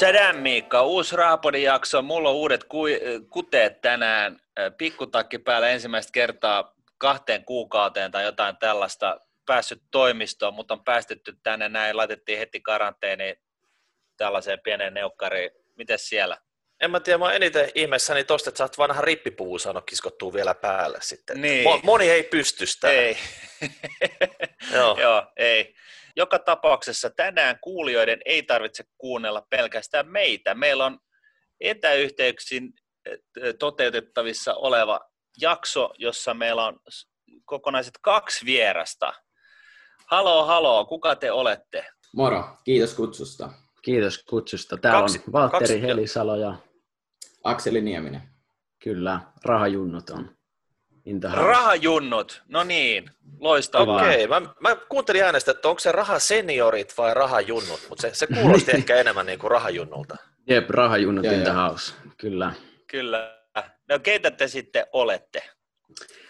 [0.00, 2.02] Tadam Miikka, uusi Rahapodin jakso.
[2.02, 2.86] Mulla on uudet ku-
[3.30, 4.36] kuteet tänään.
[4.78, 11.68] Pikkutakki päällä ensimmäistä kertaa kahteen kuukauteen tai jotain tällaista päässyt toimistoon, mutta on päästetty tänne
[11.68, 11.96] näin.
[11.96, 13.38] Laitettiin heti karanteeni
[14.16, 15.50] tällaiseen pieneen neukkariin.
[15.76, 16.36] Miten siellä?
[16.80, 20.32] En mä tiedä, mä oon eniten ihmeessäni tosta, että sä oot vanha rippipuu saanut kiskottua
[20.32, 21.40] vielä päälle sitten.
[21.40, 21.66] Niin.
[21.66, 22.88] Mo- Moni ei pysty sitä.
[22.90, 23.16] Ei.
[24.72, 24.98] Joo.
[25.02, 25.74] Joo, ei.
[26.16, 30.54] Joka tapauksessa tänään kuulijoiden ei tarvitse kuunnella pelkästään meitä.
[30.54, 30.98] Meillä on
[31.60, 32.72] etäyhteyksin
[33.06, 35.00] eh, toteutettavissa oleva
[35.40, 36.78] jakso, jossa meillä on
[37.44, 39.12] kokonaiset kaksi vierasta.
[40.06, 41.86] Haloo, haloo, kuka te olette?
[42.14, 43.50] Moro, kiitos kutsusta.
[43.82, 44.76] Kiitos kutsusta.
[44.76, 46.54] Täällä Kaksi- on Valtteri kaksi- Helisalo ja
[47.44, 48.22] Akseli Nieminen.
[48.82, 50.36] kyllä rahajunnut on
[51.06, 51.42] in the house.
[51.42, 53.10] Rahajunnut, no niin,
[53.40, 53.96] loistavaa.
[54.02, 58.26] Okei, mä, mä kuuntelin äänestä, että onko se raha seniorit vai rahajunnut, mutta se, se
[58.26, 60.16] kuulosti ehkä enemmän niin kuin rahajunnulta.
[60.48, 61.94] Jep, rahajunnut Joo, in the house.
[62.18, 62.52] Kyllä.
[62.86, 63.36] Kyllä.
[63.88, 65.42] No keitä te sitten olette?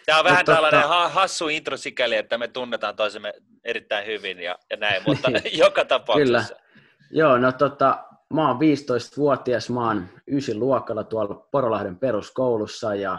[0.07, 3.33] Tämä on vähän totta- tällainen ha- hassu intro sikäli, että me tunnetaan toisemme
[3.65, 5.31] erittäin hyvin ja, ja näin, mutta
[5.65, 6.55] joka tapauksessa.
[6.55, 6.67] Kyllä.
[7.11, 8.05] Joo, no tota,
[8.35, 13.19] mä oon 15-vuotias, mä oon ysin luokalla tuolla Porolahden peruskoulussa ja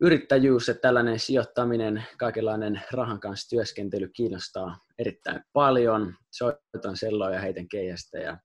[0.00, 6.14] yrittäjyys ja tällainen sijoittaminen, kaikenlainen rahan kanssa työskentely kiinnostaa erittäin paljon.
[6.30, 8.38] Soitan selloa ja heitän keihästä ja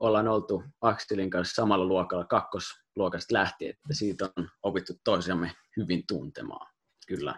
[0.00, 6.72] ollaan oltu Akselin kanssa samalla luokalla kakkosluokasta lähtien, että siitä on opittu toisiamme hyvin tuntemaan.
[7.08, 7.34] Kyllä.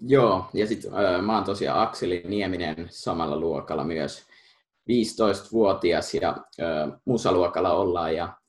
[0.00, 4.26] Joo, ja sitten äh, mä oon tosiaan Akseli Nieminen samalla luokalla myös
[4.90, 8.39] 15-vuotias ja äh, musaluokalla ollaan ja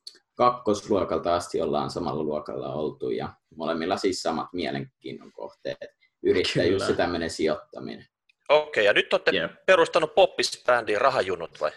[0.42, 5.78] kakkosluokalta asti ollaan samalla luokalla oltu ja molemmilla siis samat mielenkiinnon kohteet.
[6.24, 6.92] Yrittäjyys Kyllä.
[6.92, 8.06] ja tämmöinen sijoittaminen.
[8.50, 9.52] Okei, ja nyt olette Jep.
[9.66, 11.72] perustanut poppisbändiin rahajunnut vai?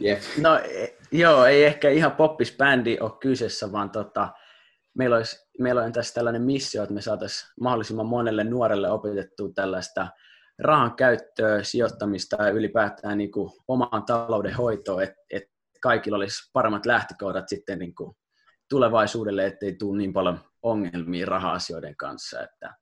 [0.00, 0.18] Jep.
[0.40, 4.28] No e- joo, ei ehkä ihan poppisbändi ole kyseessä, vaan tota,
[4.94, 10.08] meillä, olisi, meillä on tässä tällainen missio, että me saataisiin mahdollisimman monelle nuorelle opetettua tällaista
[10.58, 15.53] rahan käyttöä, sijoittamista ja ylipäätään niin kuin oman talouden hoitoa, että et
[15.84, 18.16] kaikilla olisi paremmat lähtökohdat sitten niin kuin
[18.68, 22.74] tulevaisuudelle, ettei tule niin paljon ongelmia raha-asioiden kanssa, että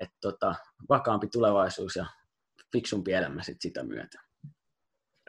[0.00, 0.54] et tota,
[0.88, 2.06] vakaampi tulevaisuus ja
[2.72, 4.20] fiksumpi elämä sit sitä myötä.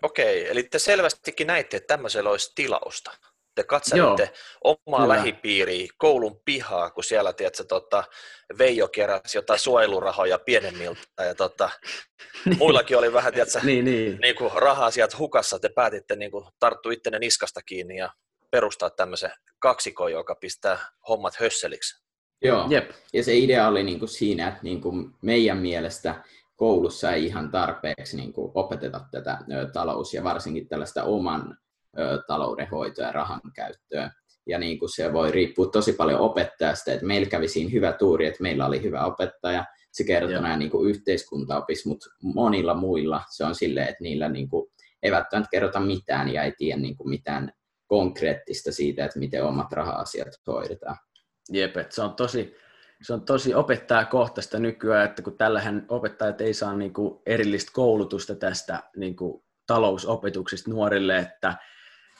[0.01, 3.11] Okei, eli te selvästikin näitte, että tämmöisellä olisi tilausta.
[3.55, 4.31] Te katselitte
[4.63, 5.15] Joo, omaa kyllä.
[5.15, 8.03] lähipiiriä, koulun pihaa, kun siellä tiedätkö, tota,
[8.57, 11.69] Veijo keräsi jotain suojelurahoja pienemmiltä ja tota,
[12.59, 14.17] muillakin oli vähän tiedätkö, niin, niin.
[14.21, 18.09] niin kuin raha-asiat hukassa, te päätitte niin kuin, tarttua ittenne niskasta kiinni ja
[18.51, 20.77] perustaa tämmöisen kaksikon, joka pistää
[21.07, 22.03] hommat hösseliksi.
[22.41, 22.65] Joo.
[22.69, 22.91] Jep.
[23.13, 26.23] Ja se idea oli niin kuin siinä, että niin kuin meidän mielestä
[26.55, 31.57] koulussa ei ihan tarpeeksi niin kuin opeteta tätä ö, talous- ja varsinkin tällaista oman
[32.27, 34.11] taloudenhoitoa ja rahan käyttöä.
[34.45, 38.25] Ja niin kuin se voi riippua tosi paljon opettajasta, että meillä kävi siinä hyvä tuuri,
[38.25, 40.41] että meillä oli hyvä opettaja, se kertoi Joo.
[40.41, 44.71] nämä niin kuin yhteiskuntaopis, mutta monilla muilla se on silleen, että niillä niin kuin
[45.03, 47.51] ei välttämättä kerrota mitään ja ei tiedä niin kuin mitään
[47.87, 50.97] konkreettista siitä, että miten omat raha-asiat hoidetaan.
[51.51, 52.55] Jep, se on tosi,
[53.01, 58.83] se on tosi opettajakohtaista nykyään, että kun tällähän opettajat ei saa niinku erillistä koulutusta tästä
[58.95, 61.55] niinku talousopetuksesta nuorille, että,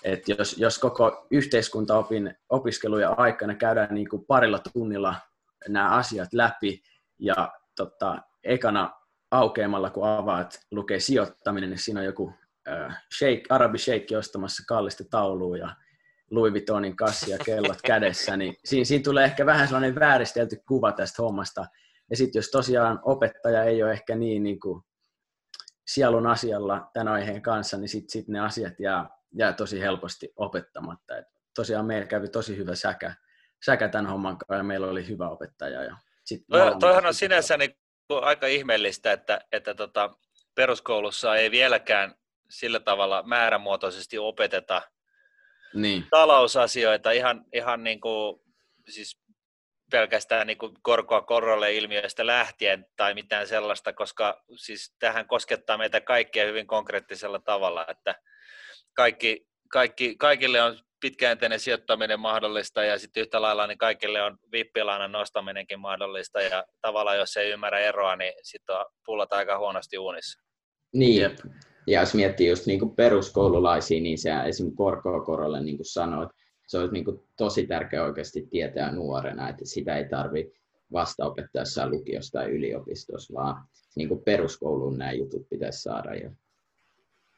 [0.04, 5.16] että jos, jos koko yhteiskuntaopin opiskelujen aikana käydään niinku parilla tunnilla
[5.68, 6.82] nämä asiat läpi
[7.20, 8.92] ja tota, ekana
[9.32, 12.34] aukeamalla, kun avaat, lukee sijoittaminen, niin siinä on joku
[12.68, 15.76] äh, shake, arabi sheikki ostamassa kallista taulua ja
[16.32, 20.92] Louis Vuittonin kassi ja kellot kädessä, niin siinä, siinä tulee ehkä vähän sellainen vääristelty kuva
[20.92, 21.66] tästä hommasta.
[22.10, 24.84] Ja sitten jos tosiaan opettaja ei ole ehkä niin, niin kuin
[25.88, 31.18] sielun asialla tämän aiheen kanssa, niin sitten sit ne asiat jää, jää tosi helposti opettamatta.
[31.18, 31.26] Et
[31.56, 33.14] tosiaan meillä kävi tosi hyvä säkä,
[33.66, 35.84] säkä tämän homman kanssa ja meillä oli hyvä opettaja.
[35.84, 37.78] Ja sit Toi, toihan on sinänsä niin
[38.22, 40.10] aika ihmeellistä, että, että tota,
[40.56, 42.16] peruskoulussa ei vieläkään
[42.50, 44.82] sillä tavalla määrämuotoisesti opeteta
[45.74, 48.42] Niin, talousasioita ihan, ihan niin kuin,
[48.90, 49.22] siis
[49.92, 56.02] pelkästään niin kuin korkoa korolle ilmiöistä lähtien tai mitään sellaista, koska siis tähän koskettaa meitä
[56.02, 58.16] kaikkia hyvin konkreettisella tavalla, että
[58.94, 65.12] kaikki, kaikki, kaikille on pitkäjänteinen sijoittaminen mahdollista ja sitten yhtä lailla niin kaikille on vippilainan
[65.12, 70.42] nostaminenkin mahdollista ja tavallaan jos ei ymmärrä eroa, niin sitten on pullat aika huonosti uunissa.
[70.94, 71.38] Niin, jep.
[71.88, 76.30] ja jos miettii just niin kuin peruskoululaisia, niin se esimerkiksi korkoa korolle, niin kuin sanoit,
[76.68, 80.52] se olisi niin kuin tosi tärkeää oikeasti tietää nuorena, että sitä ei tarvi
[80.92, 83.64] vasta opettaa jossain lukiossa tai yliopistossa, vaan
[83.96, 86.32] niin kuin peruskouluun nämä jutut pitäisi saada jo.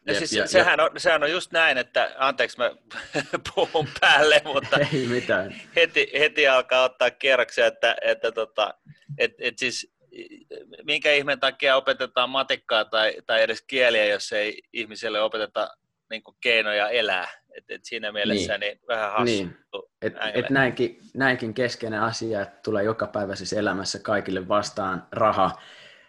[0.05, 2.71] Ja, siis ja, sehän, on, sehän on just näin, että anteeksi mä
[3.55, 5.55] puhun päälle, mutta ei mitään.
[5.75, 8.73] Heti, heti alkaa ottaa kierroksia, että, että tota,
[9.17, 9.93] et, et siis
[10.83, 15.69] minkä ihmeen takia opetetaan matikkaa tai, tai edes kieliä, jos ei ihmiselle opeteta
[16.09, 17.27] niin keinoja elää.
[17.57, 18.69] Et, et siinä mielessä niin.
[18.69, 19.25] Niin vähän hassu.
[19.25, 19.57] Niin.
[20.01, 25.61] Et, et näinkin, näinkin keskeinen asia, että tulee joka päiväisessä elämässä kaikille vastaan raha,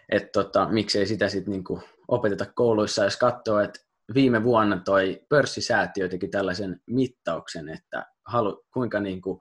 [0.09, 3.79] että tota, miksei sitä sitten niinku opeteta kouluissa, jos katsoo, että
[4.13, 9.39] viime vuonna toi pörssisäätiö teki tällaisen mittauksen, että halu, kuinka niinku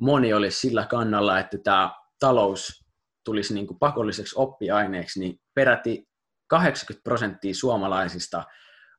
[0.00, 2.84] moni olisi sillä kannalla, että tämä talous
[3.24, 6.08] tulisi niinku pakolliseksi oppiaineeksi, niin peräti
[6.46, 8.44] 80 prosenttia suomalaisista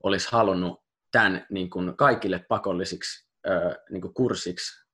[0.03, 0.79] olisi halunnut
[1.11, 3.29] tämän niin kuin kaikille pakollisiksi
[3.89, 4.90] niin kuin kurssiksi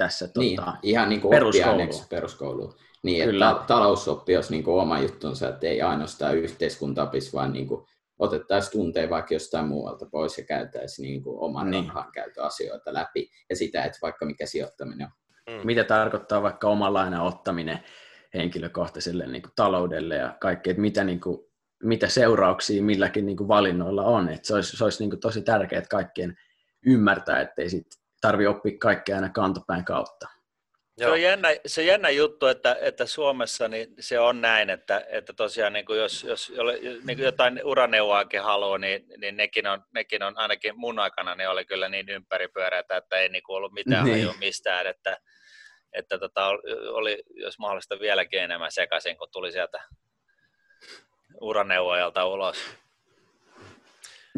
[0.00, 1.88] tässä niin, tota, ihan niin kuin peruskouluun.
[2.10, 2.74] peruskouluun.
[3.02, 3.50] Niin, Kyllä.
[3.50, 7.86] että talousoppi olisi niin kuin oma juttunsa, että ei ainoastaan yhteiskuntaopis, vaan niin kuin
[8.18, 11.88] otettaisiin tunteja vaikka jostain muualta pois ja käytäisiin niin kuin oman niin.
[11.88, 15.12] rahan käytöasioita läpi ja sitä, että vaikka mikä sijoittaminen on.
[15.54, 15.66] Mm.
[15.66, 17.78] Mitä tarkoittaa vaikka oman lainan ottaminen
[18.34, 21.38] henkilökohtaiselle niin kuin taloudelle ja kaikki, että mitä niin kuin
[21.82, 24.28] mitä seurauksia milläkin niin kuin valinnoilla on.
[24.28, 26.36] Et se olisi, se olisi niin kuin tosi tärkeää kaikkien
[26.86, 27.86] ymmärtää, ettei sit
[28.20, 30.28] tarvi oppia kaikkea aina kantopäin kautta.
[30.98, 35.32] Se on jännä, se jännä juttu, että, että Suomessa niin se on näin, että, että
[35.32, 36.52] tosiaan niin kuin jos, jos
[37.04, 41.48] niin kuin jotain uraneuvoakin haluaa, niin, niin nekin, on, nekin on, ainakin mun aikana, ne
[41.48, 44.16] oli kyllä niin ympäripyöreitä, että ei niin kuin ollut mitään niin.
[44.16, 45.16] hajua mistään, että,
[45.92, 46.48] että tota,
[46.88, 49.82] oli, jos mahdollista vieläkin enemmän sekaisin, kun tuli sieltä
[51.40, 52.56] uraneuvojalta ulos.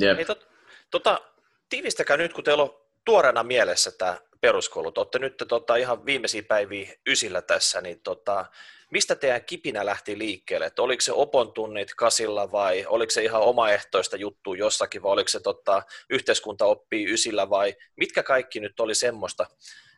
[0.03, 0.17] Yep.
[0.17, 0.49] Hei, tot,
[0.91, 1.21] tota,
[1.69, 4.93] tiivistäkää nyt, kun teillä on tuoreena mielessä tämä peruskoulu.
[4.97, 8.47] Olette nyt tota, ihan viimeisiä päiviä ysillä tässä, niin tota,
[8.91, 10.67] mistä teidän kipinä lähti liikkeelle?
[10.67, 15.29] Että oliko se opon tunnit kasilla vai oliko se ihan omaehtoista juttu jossakin vai oliko
[15.29, 19.47] se tota, yhteiskunta oppii ysillä vai mitkä kaikki nyt oli semmoista,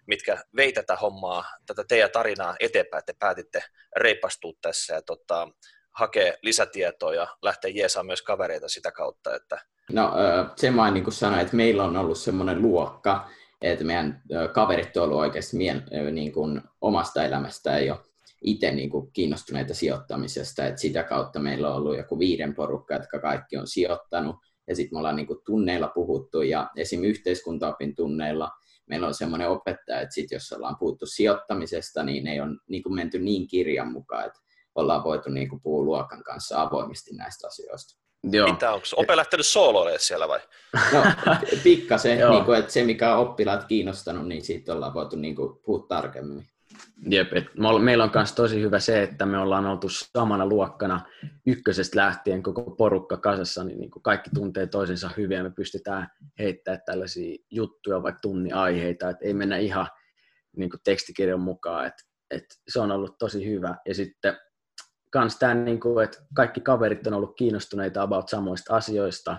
[0.07, 3.65] mitkä vei tätä hommaa, tätä teidän tarinaa eteenpäin, että te päätitte
[3.97, 5.49] reipastua tässä ja tota,
[5.91, 9.37] hakea lisätietoa ja lähteä jeesaamaan myös kavereita sitä kautta.
[9.37, 9.74] Että...
[9.93, 10.13] No
[10.57, 13.29] se mä niin kuin sanoin, että meillä on ollut semmoinen luokka,
[13.63, 14.23] että meidän
[14.55, 18.03] kaverit on ollut oikeasti mien, niin kuin omasta elämästä jo
[18.45, 23.19] itse niin kuin kiinnostuneita sijoittamisesta, että sitä kautta meillä on ollut joku viiden porukka, jotka
[23.19, 24.37] kaikki on sijoittanut,
[24.69, 27.03] ja sitten me ollaan niin kuin tunneilla puhuttu, ja esim.
[27.03, 28.51] yhteiskuntaopin tunneilla
[28.87, 32.95] meillä on semmoinen opettaja, että sit jos ollaan puhuttu sijoittamisesta, niin ei ole niin kuin
[32.95, 34.41] menty niin kirjan mukaan, että
[34.75, 38.04] ollaan voitu niin kuin puhua luokan kanssa avoimesti näistä asioista.
[38.31, 38.53] Joo.
[38.53, 40.41] Mitä, onko Ope lähtenyt sooloille siellä vai?
[40.93, 41.03] No,
[41.63, 45.59] pikkasen, niin kuin, että se mikä on oppilaat kiinnostanut, niin siitä ollaan voitu niin kuin,
[45.65, 46.47] puhua tarkemmin.
[47.11, 47.45] Jep, et
[47.83, 51.01] meillä on myös tosi hyvä se, että me ollaan oltu samana luokkana
[51.47, 56.09] ykkösestä lähtien koko porukka kasassa, niin, niin kuin kaikki tuntee toisensa hyvin ja me pystytään
[56.39, 59.89] heittämään tällaisia juttuja, vaikka tunniaiheita, että ei mennä ihan
[60.57, 63.77] niin kuin tekstikirjan mukaan, että, että se on ollut tosi hyvä.
[63.89, 64.37] Ja sitten
[65.15, 69.39] kans tämän, niin kuin, että kaikki kaverit on ollut kiinnostuneita about samoista asioista.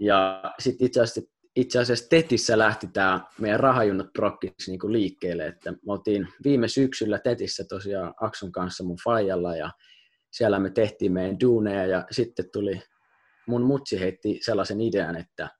[0.00, 5.46] Ja sitten itse asiassa, itse asiassa Tetissä lähti tämä meidän rahajunnat prokkis niin kuin liikkeelle,
[5.46, 9.70] että me oltiin viime syksyllä Tetissä tosiaan Akson kanssa mun faijalla ja
[10.30, 12.82] siellä me tehtiin meidän duuneja ja sitten tuli,
[13.46, 15.59] mun mutsi heitti sellaisen idean, että et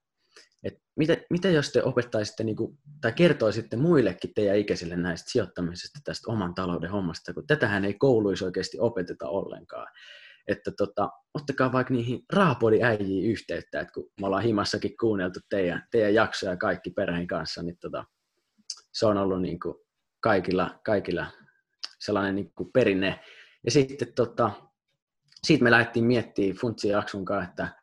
[0.95, 6.31] mitä, mitä jos te opettaisitte niin kuin, tai kertoisitte muillekin teidän ikäisille näistä sijoittamisesta tästä
[6.31, 9.87] oman talouden hommasta, kun tätähän ei kouluissa oikeasti opeteta ollenkaan.
[10.47, 15.83] Että tota, ottakaa vaikka niihin rahapodi äijiin yhteyttä, että kun me ollaan himassakin kuunneltu teidän,
[15.91, 18.05] teidän jaksoja kaikki perheen kanssa, niin tota,
[18.93, 19.75] se on ollut niin kuin
[20.19, 21.27] kaikilla, kaikilla
[21.99, 23.19] sellainen niin kuin perinne.
[23.65, 24.51] Ja sitten tota,
[25.43, 27.80] siitä me lähdettiin miettimään Funtsi Jaksun kanssa, että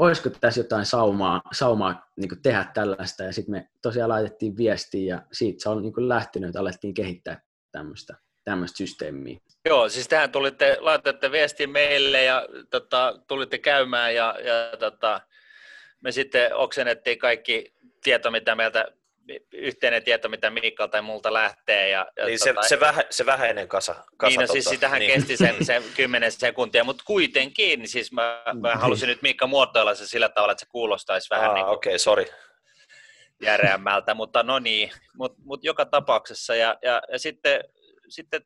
[0.00, 5.22] olisiko tässä jotain saumaa, saumaa niin tehdä tällaista, ja sitten me tosiaan laitettiin viestiä, ja
[5.32, 7.42] siitä se on niin lähtenyt, että alettiin kehittää
[7.72, 8.14] tämmöistä,
[8.44, 9.38] tämmöistä systeemiä.
[9.68, 15.20] Joo, siis tähän tulitte, laitatte viestin meille, ja tota, tulitte käymään, ja, ja tota,
[16.00, 18.92] me sitten oksennettiin kaikki tieto, mitä meiltä
[19.52, 21.88] yhteinen tieto, mitä Miikka tai multa lähtee.
[21.88, 23.94] Ja, ja niin tota, se, se, vähä, se vähäinen kasa.
[24.16, 25.12] kasa niin, no, tota, siis sitähän niin.
[25.12, 28.80] kesti sen, sen 10 sekuntia, mutta kuitenkin, niin siis mä, mä mm.
[28.80, 32.24] halusin nyt Miikka muotoilla se sillä tavalla, että se kuulostaisi vähän niin okei, okay, sorry.
[33.42, 36.54] järeämmältä, mutta no niin, mutta mut joka tapauksessa.
[36.54, 37.64] Ja, ja, ja sitten,
[38.08, 38.42] sitten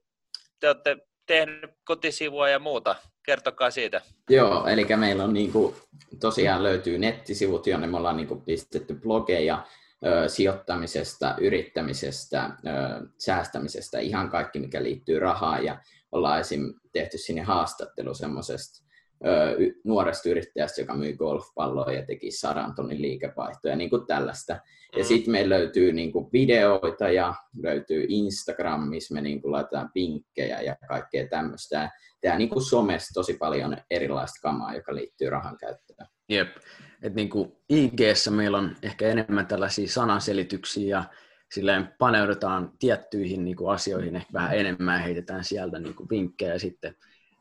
[0.61, 2.97] te olette tehnyt kotisivua ja muuta.
[3.23, 4.01] Kertokaa siitä.
[4.31, 5.75] Joo, eli meillä on niin kuin,
[6.21, 9.67] tosiaan löytyy nettisivut, jonne me ollaan niin kuin, pistetty blogeja,
[10.27, 12.51] sijoittamisesta, yrittämisestä,
[13.19, 15.81] säästämisestä, ihan kaikki mikä liittyy rahaan ja
[16.13, 16.75] ollaan esim.
[16.93, 18.84] tehty sinne haastattelu semmoisesta
[19.85, 24.53] nuoresta yrittäjästä, joka myi golfpalloa ja teki sadan tonnin liikevaihtoja, niin kuin tällaista.
[24.97, 25.05] Ja mm.
[25.05, 30.61] sitten meillä löytyy niin kuin videoita ja löytyy Instagram, missä me niin kuin laitetaan vinkkejä
[30.61, 31.91] ja kaikkea tämmöistä.
[32.21, 36.09] Tämä niin kuin somessa tosi paljon erilaista kamaa, joka liittyy rahan käyttöön.
[36.29, 36.49] Jep.
[37.03, 38.01] Et niin kuin ig
[38.31, 41.05] meillä on ehkä enemmän tällaisia sananselityksiä ja
[41.55, 46.59] silleen paneudutaan tiettyihin niin kuin asioihin ehkä vähän enemmän ja heitetään sieltä niin kuin vinkkejä
[46.59, 46.95] sitten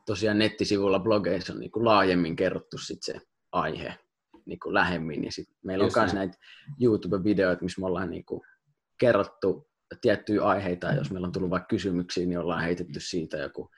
[0.06, 3.14] tosiaan nettisivulla, blogeissa on niin kuin laajemmin kerrottu sit se
[3.52, 3.94] aihe
[4.46, 5.24] niin kuin lähemmin.
[5.24, 6.38] Ja sit meillä Just on myös näitä
[6.80, 8.40] YouTube-videoita, missä me ollaan niin kuin
[8.98, 9.70] kerrottu
[10.00, 13.70] tiettyjä aiheita, jos meillä on tullut vaikka kysymyksiä, niin ollaan heitetty siitä joku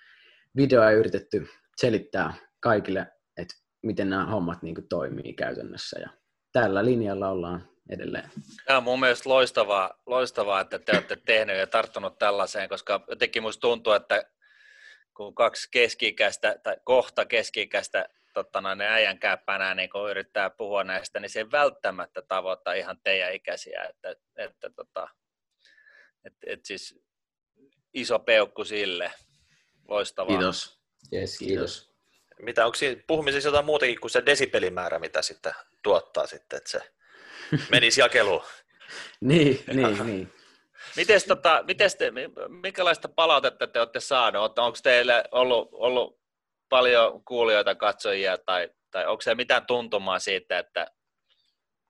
[0.57, 3.07] video ja yritetty selittää kaikille,
[3.37, 6.01] että miten nämä hommat niin kuin toimii käytännössä.
[6.01, 6.09] Ja
[6.53, 8.31] tällä linjalla ollaan edelleen.
[8.67, 13.43] Tämä on mun mielestä loistavaa, loistavaa, että te olette tehneet ja tarttunut tällaiseen, koska jotenkin
[13.43, 14.25] musta tuntuu, että
[15.17, 21.21] kun kaksi keski-ikäistä tai kohta keski-ikäistä totta noin, äijän käppänä niin kun yrittää puhua näistä,
[21.21, 23.85] niin se ei välttämättä tavoita ihan teidän ikäisiä.
[23.85, 25.09] Että, että, tota,
[26.25, 27.01] että, että siis
[27.95, 29.13] iso peukku sille.
[29.89, 30.39] Loistavaa.
[30.39, 30.81] Kiitos.
[31.13, 31.91] Yes, kiitos.
[32.43, 36.81] Mitä, onko siinä puhumisessa jotain muutakin kuin se desibelimäärä, mitä sitten tuottaa sitten, että se
[37.71, 38.43] menisi jakeluun?
[39.21, 40.33] niin, niin, niin.
[40.97, 42.13] Mites, tota, mites te,
[42.63, 44.59] minkälaista palautetta te olette saaneet?
[44.59, 46.21] Onko teillä ollut, ollut
[46.69, 50.87] paljon kuulijoita, katsojia tai, tai onko se mitään tuntumaa siitä, että,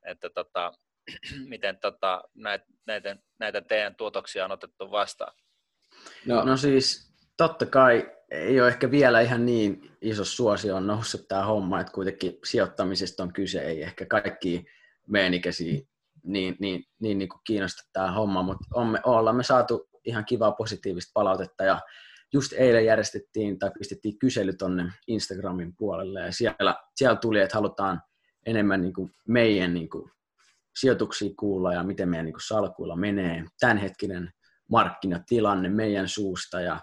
[0.06, 0.72] että tota,
[1.48, 5.32] miten tota, näitä, näitä, näitä teidän tuotoksia on otettu vastaan?
[6.26, 11.28] No, no siis totta kai ei ole ehkä vielä ihan niin iso suosio on noussut
[11.28, 14.64] tämä homma, että kuitenkin sijoittamisesta on kyse, ei ehkä kaikki
[15.06, 15.34] meidän
[16.26, 20.52] niin, niin, niin, niin kuin kiinnosta tämä homma, mutta me, ollaan me saatu ihan kivaa
[20.52, 21.80] positiivista palautetta ja
[22.32, 28.02] just eilen järjestettiin tai pistettiin kysely tonne Instagramin puolelle ja siellä, siellä tuli, että halutaan
[28.46, 30.10] enemmän niin kuin meidän niin kuin
[30.76, 34.30] sijoituksia kuulla ja miten meidän niin kuin salkuilla menee, tämänhetkinen
[34.70, 36.80] markkinatilanne meidän suusta ja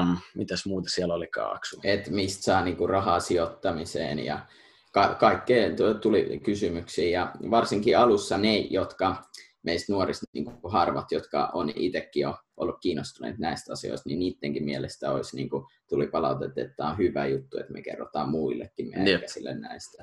[0.00, 1.80] um, mitäs muuta siellä oli kaaksu.
[1.84, 4.46] Et mistä saa niin kuin rahaa sijoittamiseen ja
[4.92, 5.68] ka- kaikkea
[6.00, 9.22] tuli kysymyksiä ja varsinkin alussa ne, jotka
[9.62, 14.64] meistä nuorista niin kuin harvat, jotka on itsekin jo ollut kiinnostuneet näistä asioista, niin niidenkin
[14.64, 18.88] mielestä olisi, niin kuin, tuli palautetta, että tämä on hyvä juttu, että me kerrotaan muillekin
[18.88, 19.22] meidän yep.
[19.60, 20.02] näistä.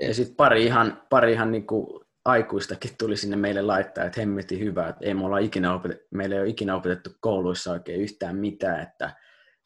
[0.00, 4.60] Ja sitten pari ihan, pari ihan niin kuin aikuistakin tuli sinne meille laittaa, että hemmetin
[4.60, 8.36] hyvä, että ei me olla ikinä opetettu, meillä ei ole ikinä opetettu kouluissa oikein yhtään
[8.36, 9.16] mitään, että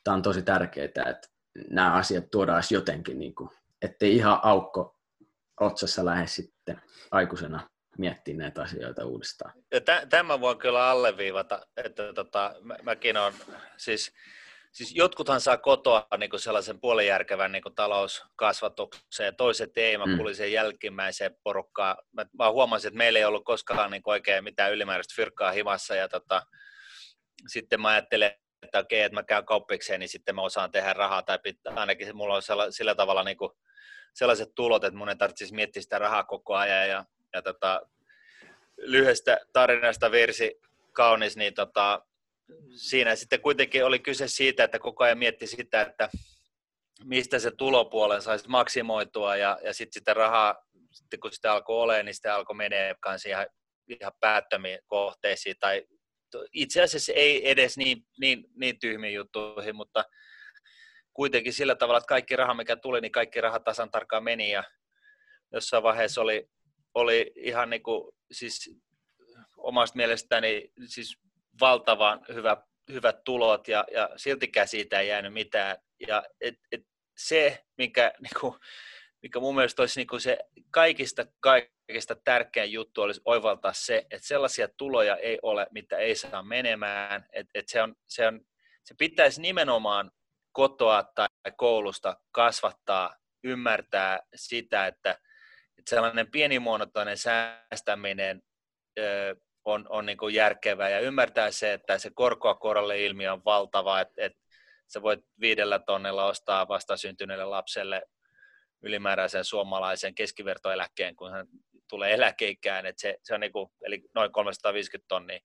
[0.04, 1.28] tämä on tosi tärkeää, että
[1.70, 3.50] nämä asiat tuodaan jotenkin niin kuin
[3.82, 4.96] ettei ihan aukko
[5.60, 9.52] otsassa lähde sitten aikuisena miettimään näitä asioita uudestaan.
[9.72, 9.80] Ja
[10.10, 13.32] tämä voin kyllä alleviivata, että tota, mä, mäkin on,
[13.76, 14.12] siis,
[14.72, 20.16] siis jotkuthan saa kotoa niin kuin sellaisen puolenjärkevän niin kuin talouskasvatukseen, toiset ei, mä mm.
[20.16, 21.96] kuulin sen jälkimmäiseen porukkaan.
[22.12, 25.94] Mä, mä huomasin, että meillä ei ollut koskaan niin kuin oikein mitään ylimääräistä fyrkkaa himassa,
[25.94, 26.42] ja tota,
[27.48, 28.32] sitten mä ajattelen,
[28.66, 32.16] että okei, että mä käyn kauppikseen, niin sitten mä osaan tehdä rahaa, tai pitää, ainakin
[32.16, 33.50] mulla on sillä, sillä tavalla niin kuin
[34.14, 36.88] sellaiset tulot, että mun ei tarvitsisi miettiä sitä rahaa koko ajan.
[36.88, 37.82] Ja, ja tota,
[38.76, 40.60] lyhyestä tarinasta virsi
[40.92, 42.02] kaunis, niin tota,
[42.76, 46.08] siinä sitten kuitenkin oli kyse siitä, että koko ajan mietti sitä, että
[47.04, 52.04] mistä se tulopuolen saisi maksimoitua ja, ja sitten sitä rahaa, sitten kun sitä alkoi olemaan,
[52.04, 52.94] niin sitä alkoi menee
[53.26, 53.46] ihan,
[54.00, 55.86] ihan päättömiin kohteisiin tai
[56.52, 60.04] itse asiassa ei edes niin, niin, niin tyhmiin juttuihin, mutta
[61.12, 64.64] kuitenkin sillä tavalla, että kaikki raha, mikä tuli, niin kaikki raha tasan tarkkaan meni ja
[65.52, 66.48] jossain vaiheessa oli,
[66.94, 68.76] oli ihan niin kuin, siis
[69.56, 71.18] omasta mielestäni siis
[71.60, 72.56] valtavan hyvä,
[72.92, 75.76] hyvät tulot ja, ja siltikään siitä ei jäänyt mitään.
[76.08, 76.82] Ja et, et
[77.16, 78.54] se, mikä, niin kuin,
[79.22, 80.38] mikä mun mielestä olisi niin kuin se
[80.70, 81.75] kaikista, kaikista
[82.24, 87.26] tärkein juttu olisi oivaltaa se, että sellaisia tuloja ei ole, mitä ei saa menemään.
[87.32, 88.40] Et, et se, on, se, on,
[88.84, 90.10] se pitäisi nimenomaan
[90.52, 95.10] kotoa tai koulusta kasvattaa, ymmärtää sitä, että,
[95.78, 98.42] että sellainen pienimuotoinen säästäminen
[98.98, 103.44] ö, on, on niin kuin järkevää ja ymmärtää se, että se korkoa korolle ilmiö on
[103.44, 104.38] valtava, että, että
[104.92, 108.02] sä voit viidellä tonnella ostaa vastasyntyneelle lapselle
[108.82, 111.46] ylimääräisen suomalaisen keskivertoeläkkeen, kun hän
[111.88, 115.40] tulee eläkeikään, että se, se on niin kuin, eli noin 350 tonnia.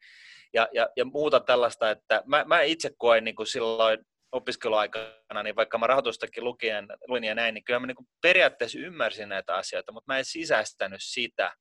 [0.54, 4.00] Ja, ja, ja muuta tällaista, että mä, mä itse koen niin kuin silloin
[4.32, 9.30] opiskeluaikana, niin vaikka mä rahoitustakin lukien, luin ja näin, niin kyllä mä niin periaatteessa ymmärsin
[9.30, 11.54] näitä asioita, mutta mä en sisäistänyt sitä,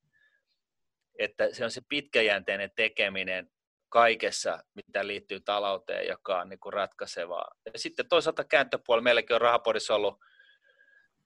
[1.19, 3.47] että se on se pitkäjänteinen tekeminen
[3.89, 7.51] kaikessa, mitä liittyy talouteen, joka on niin kuin ratkaisevaa.
[7.73, 10.19] Ja sitten toisaalta kääntöpuolella, meilläkin on rahapodissa ollut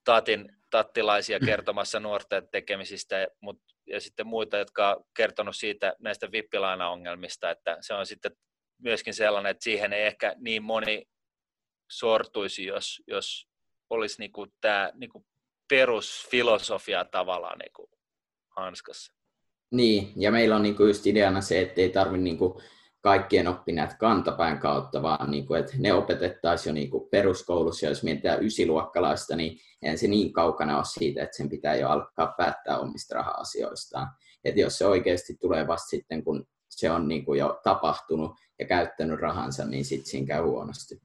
[0.03, 7.51] tatin, tattilaisia kertomassa nuorten tekemisistä, mutta ja sitten muita, jotka on kertonut siitä näistä vippilainaongelmista,
[7.51, 8.31] että se on sitten
[8.77, 11.05] myöskin sellainen, että siihen ei ehkä niin moni
[11.91, 13.47] sortuisi, jos, jos
[13.89, 15.25] olisi niin kuin tämä niin kuin
[15.69, 17.89] perusfilosofia tavallaan niin kuin
[18.49, 19.13] hanskassa.
[19.71, 22.63] Niin, ja meillä on niin kuin just ideana se, että ei tarvitse niin kuin
[23.05, 28.03] kaikkien oppineet kantapään kautta, vaan niin kuin, että ne opetettaisiin jo niin kuin peruskoulussa, jos
[28.03, 32.79] mietitään ysiluokkalaista, niin eihän se niin kaukana ole siitä, että sen pitää jo alkaa päättää
[32.79, 34.07] omista raha-asioistaan.
[34.43, 38.65] Että jos se oikeasti tulee vasta sitten, kun se on niin kuin jo tapahtunut ja
[38.65, 41.01] käyttänyt rahansa, niin sitten siinä käy huonosti.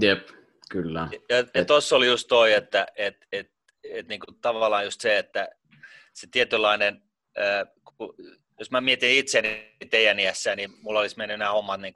[0.00, 0.28] Jep,
[0.70, 1.08] kyllä.
[1.28, 3.50] Ja, ja tuossa oli just toi, että et, et,
[3.84, 5.48] et, niin kuin tavallaan just se, että
[6.14, 7.02] se tietynlainen,
[7.38, 7.68] äh,
[8.58, 11.92] jos mä mietin itseäni teidän iässä, niin mulla olisi mennyt nämä hommat niin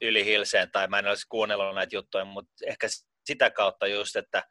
[0.00, 2.86] yli hilseen tai mä en olisi kuunnellut näitä juttuja, mutta ehkä
[3.24, 4.42] sitä kautta just, että,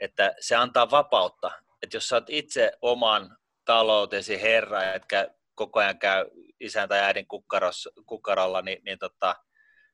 [0.00, 1.50] että se antaa vapautta.
[1.82, 6.24] Että jos sä oot itse oman taloutesi herra, etkä koko ajan käy
[6.60, 9.36] isän tai äidin kukkarossa, kukkarolla, niin, niin tota,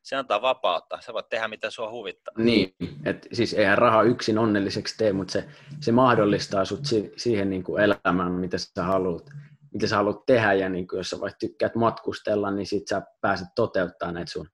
[0.02, 0.98] se antaa vapautta.
[1.00, 2.34] Sä voit tehdä mitä sua huvittaa.
[2.38, 5.44] Niin, että siis eihän raha yksin onnelliseksi tee, mutta se,
[5.80, 9.30] se mahdollistaa sut si, siihen niin kuin elämään, mitä sä haluat
[9.78, 13.02] mitä sä haluat tehdä, ja niin kuin jos sä vaikka tykkäät matkustella, niin sit sä
[13.20, 14.48] pääset toteuttamaan näitä sun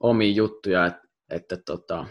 [0.00, 2.06] omia juttuja, että, että tota,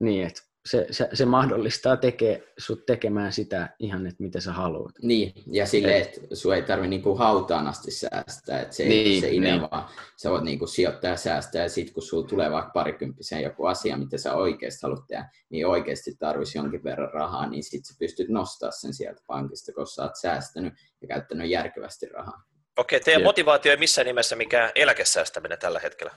[0.00, 4.94] niin, että se, se, se mahdollistaa tekee, sut tekemään sitä ihan, että mitä sä haluat.
[5.02, 9.30] Niin, ja sille, että sun ei tarvi niinku hautaan asti säästää, että se, niin, se
[9.30, 9.70] idea niin.
[9.70, 9.84] vaan,
[10.16, 13.96] sä voit niinku sijoittaa ja säästää, ja sitten kun sulla tulee vaikka parikymppiseen joku asia,
[13.96, 18.28] mitä sä oikeasti haluat tehdä, niin oikeasti tarvisi jonkin verran rahaa, niin sitten sä pystyt
[18.28, 22.42] nostaa sen sieltä pankista, koska sä oot säästänyt ja käyttänyt järkevästi rahaa.
[22.76, 23.26] Okei, teidän Jep.
[23.26, 26.12] motivaatio ei missään nimessä mikään eläkesäästäminen tällä hetkellä.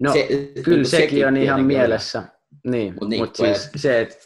[0.00, 0.26] No, se,
[0.62, 2.22] kyllä sekin, sekin on ihan mielessä.
[2.64, 4.16] Niin, mutta niin, mut siis se, että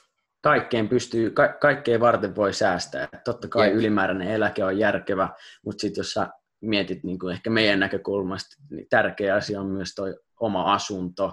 [0.42, 3.08] kaikkeen pystyy, ka- kaikkeen varten voi säästää.
[3.24, 3.76] Totta kai Jep.
[3.76, 5.28] ylimääräinen eläke on järkevä,
[5.64, 6.28] mutta sitten jos sä
[6.60, 11.24] mietit niin kuin ehkä meidän näkökulmasta, niin tärkeä asia on myös toi oma asunto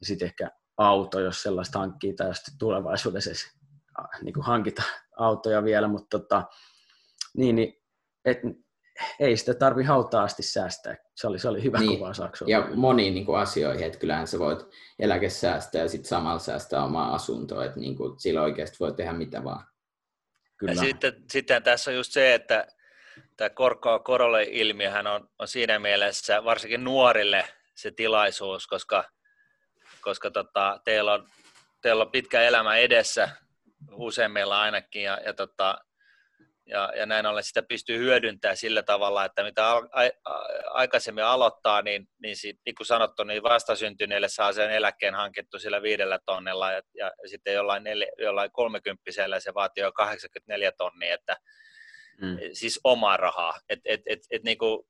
[0.00, 3.30] ja sitten ehkä auto, jos sellaista hankkii tai sitten tulevaisuudessa
[4.22, 4.82] niin kuin hankita
[5.18, 6.44] autoja vielä, mutta tota,
[7.36, 7.74] niin, niin
[8.24, 8.38] et,
[9.20, 10.96] ei sitä tarvi hautaasti säästää.
[11.14, 11.98] Se oli, se oli hyvä niin.
[11.98, 12.50] kuva Saksoon.
[12.50, 14.58] Ja moniin niin kuin, asioihin, että kyllähän sä voit
[14.98, 19.44] eläkesäästää ja sitten samalla säästää omaa asuntoa, että niin kuin, sillä oikeasti voi tehdä mitä
[19.44, 19.64] vaan.
[20.56, 20.72] Kyllä.
[20.72, 22.66] Ja sitten, sitten tässä on just se, että
[23.36, 29.04] tämä korkoa korolle ilmiöhän on, on siinä mielessä varsinkin nuorille se tilaisuus, koska,
[30.00, 31.28] koska tota, teillä, on,
[31.80, 33.28] teillä on pitkä elämä edessä,
[33.92, 35.78] useimmilla ainakin, ja, ja tota,
[36.66, 40.08] ja, ja näin ollen sitä pystyy hyödyntämään sillä tavalla, että mitä a, a,
[40.70, 45.82] aikaisemmin aloittaa, niin, niin, sit, niin kuin sanottu, niin vastasyntyneille saa sen eläkkeen hankittu sillä
[45.82, 51.36] viidellä tonnella ja, ja sitten jollain, neljä, jollain kolmekymppisellä se vaatii jo 84 tonnia, että
[52.20, 52.38] mm.
[52.52, 53.54] siis omaa rahaa.
[53.68, 54.86] Et, et, et, et, niin kuin,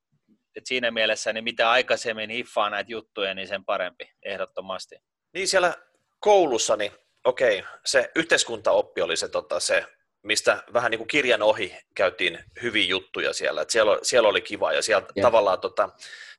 [0.56, 4.96] et siinä mielessä niin mitä aikaisemmin hiffaa näitä juttuja, niin sen parempi, ehdottomasti.
[5.34, 5.74] Niin siellä
[6.20, 6.92] koulussa, niin
[7.24, 9.86] okei, se yhteiskuntaoppi oli se, tota, se
[10.22, 13.62] mistä vähän niin kuin kirjan ohi käytiin hyviä juttuja siellä.
[13.62, 15.26] Että siellä, siellä oli kiva ja siellä yeah.
[15.26, 15.88] tavallaan tota,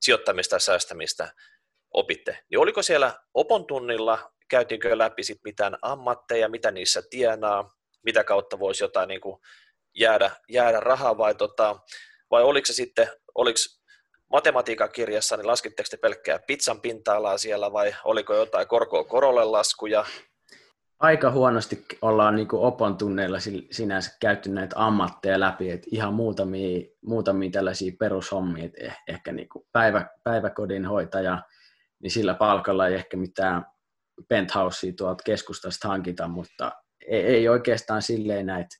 [0.00, 1.32] sijoittamista ja säästämistä
[1.90, 2.38] opitte.
[2.50, 7.70] Niin oliko siellä opon tunnilla, käytiinkö läpi sit mitään ammatteja, mitä niissä tienaa,
[8.04, 9.40] mitä kautta voisi jotain niin kuin
[9.94, 11.76] jäädä, jäädä rahaa vai, tota,
[12.30, 13.58] vai oliko se sitten, oliko
[14.32, 20.04] matematiikan kirjassa, niin laskitteko te pelkkää pizzan pinta-alaa siellä vai oliko jotain korkoa korolle laskuja
[21.04, 23.38] aika huonosti ollaan niin opon tunneilla
[23.70, 29.48] sinänsä käyty näitä ammatteja läpi, että ihan muutamia, muutamia tällaisia perushommia, että eh, ehkä niin
[29.72, 31.42] päivä, päiväkodin hoitaja,
[32.02, 33.66] niin sillä palkalla ei ehkä mitään
[34.28, 36.72] penthousea tuolta keskustasta hankita, mutta
[37.06, 38.76] ei, ei oikeastaan silleen näitä,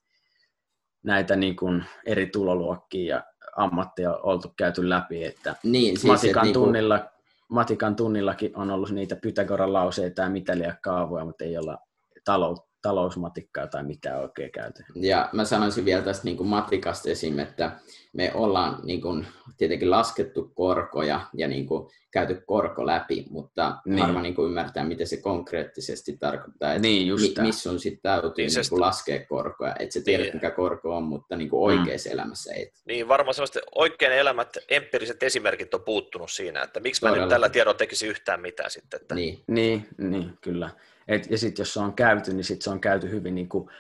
[1.05, 3.25] näitä niin kuin eri tuloluokkia ja
[3.57, 7.47] ammatteja oltu käyty läpi, että niin, siis matikan, et tunnilla, niin kuin...
[7.49, 11.79] matikan tunnillakin on ollut niitä Pythagoran lauseita ja mitä kaavoja, mutta ei olla
[12.25, 14.85] talous, talousmatikkaa tai mitä oikein käyty.
[14.95, 17.39] Ja mä sanoisin vielä tästä niin kuin matikasta esim.
[17.39, 17.73] että
[18.13, 23.99] me ollaan niin kuin, tietenkin laskettu korkoja ja niin kuin, käyty korko läpi, mutta niin.
[23.99, 28.03] harva niin kuin, ymmärtää, mitä se konkreettisesti tarkoittaa, että niin, just mi, missä on sitten
[28.03, 30.37] täytyy niin, niin kuin, laskea korkoja, että se tiedät, niin.
[30.37, 32.13] mikä korko on, mutta niin kuin, oikeassa mm.
[32.13, 32.73] elämässä ei.
[32.85, 37.27] Niin, varmaan sellaiset oikein elämät, empiiriset esimerkit on puuttunut siinä, että miksi mä Todella.
[37.27, 39.01] nyt tällä tiedolla tekisi yhtään mitään sitten.
[39.01, 39.15] Että...
[39.15, 39.45] Niin.
[39.47, 40.71] niin, niin, kyllä.
[41.09, 43.71] Et, ja sitten jos se on käyty, niin sit se on käyty hyvin niin kuin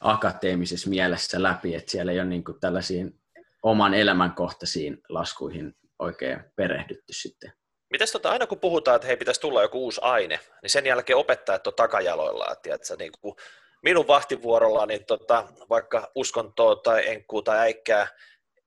[0.00, 3.20] akateemisessa mielessä läpi, että siellä ei ole niin kuin tällaisiin
[3.62, 7.52] oman elämänkohtaisiin laskuihin oikein perehdytty sitten.
[7.90, 11.16] Mites tota, aina kun puhutaan, että hei pitäisi tulla joku uusi aine, niin sen jälkeen
[11.16, 12.56] opettajat on takajaloilla.
[12.62, 13.34] Tiedätkö, niin kuin
[13.82, 18.06] minun vahtivuorolla, niin tota, vaikka uskontoa tai enkkuu tai äikkää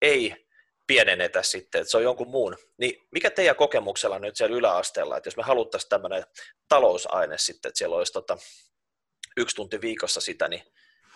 [0.01, 0.44] ei
[0.88, 2.58] pienennetä sitten, että se on jonkun muun.
[2.78, 6.24] Niin mikä teidän kokemuksella nyt siellä yläasteella, että jos me haluttaisiin tämmöinen
[6.69, 8.38] talousaine sitten, että siellä olisi tota,
[9.38, 10.63] yksi tunti viikossa sitä, niin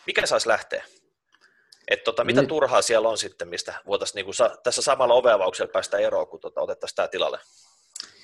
[0.07, 0.83] mikä saisi lähteä?
[1.87, 2.47] Et tota, mitä nyt...
[2.47, 6.61] turhaa siellä on sitten, mistä voitaisiin niinku sa- tässä samalla oveavauksella päästä eroon, kun tota,
[6.61, 7.39] otettaisiin tämä tilalle?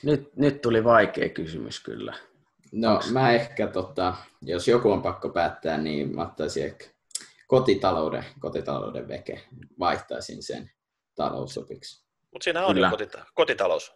[0.03, 2.13] Nyt, nyt tuli vaikea kysymys kyllä.
[2.71, 3.11] No Onks...
[3.11, 6.85] mä ehkä, tota, jos joku on pakko päättää, niin mä ottaisin ehkä
[7.47, 9.41] kotitalouden, kotitalouden veke,
[9.79, 10.71] vaihtaisin sen
[11.15, 12.05] talousopiksi.
[12.33, 12.87] Mutta siinä on kyllä.
[12.87, 13.95] jo kotita- kotitalous.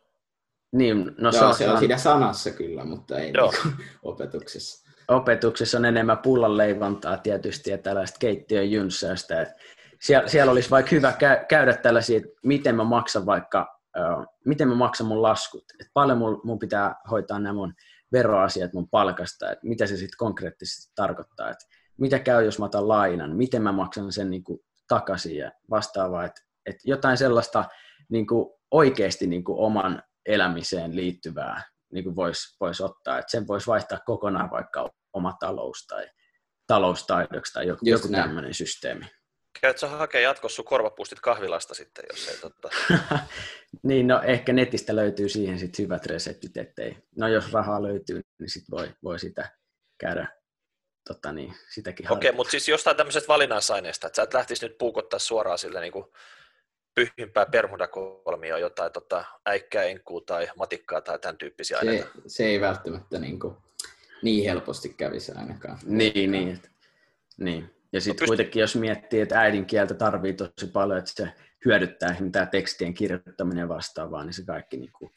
[0.72, 3.52] Niin, no se, on, se on siinä sanassa kyllä, mutta ei Joo.
[3.52, 4.90] Niin opetuksessa.
[5.08, 9.54] Opetuksessa on enemmän pullanleivontaa tietysti ja tällaista keittiön jynssäystä.
[10.02, 11.14] Siellä, siellä olisi vaikka hyvä
[11.50, 15.64] käydä tällaisia, että miten mä maksan vaikka, äh, miten mä maksan mun laskut.
[15.80, 17.74] Että paljon mun, mun pitää hoitaa nämä mun
[18.12, 21.50] veroasiat mun palkasta, että mitä se sitten konkreettisesti tarkoittaa.
[21.50, 21.66] Että
[21.98, 26.26] mitä käy, jos mä otan lainan, miten mä maksan sen niin kuin takaisin ja vastaavaa.
[26.26, 27.66] Että, että jotain sellaista
[28.10, 33.20] niin kuin oikeasti niin kuin oman elämiseen liittyvää niin voisi vois ottaa.
[33.20, 36.08] Että sen voisi vaihtaa kokonaan vaikka oma talous tai
[36.68, 39.06] taloustaidoksi tai joku, joku tämmöinen systeemi.
[39.62, 42.70] Käytkö hakea jatkossa sun korvapustit kahvilasta sitten, jos ei totta?
[43.84, 48.50] niin, no ehkä netistä löytyy siihen sit hyvät reseptit, ettei, no jos rahaa löytyy, niin
[48.50, 49.50] sit voi, voi sitä
[49.98, 50.28] käydä
[51.08, 54.78] totta niin, sitäkin Okei, okay, mutta siis jostain tämmöisestä valinnaisaineesta, että sä et lähtisi nyt
[54.78, 56.06] puukottaa suoraan sille niin kuin
[57.16, 62.10] pyhimpää permudakolmia, jotain tota, äikkää, enkkuu tai matikkaa tai tämän tyyppisiä se, aineita.
[62.28, 63.56] Se ei välttämättä niin, kuin,
[64.22, 65.80] niin helposti kävisi ainakaan.
[65.86, 66.50] Niin, niin.
[66.50, 66.70] Että,
[67.38, 67.76] niin.
[67.94, 71.34] Ja sitten no, kuitenkin, jos miettii, että äidinkieltä tarvii tosi paljon, että se
[71.66, 75.12] hyödyttää mitä tekstien kirjoittaminen vastaavaa, niin se kaikki niin kuin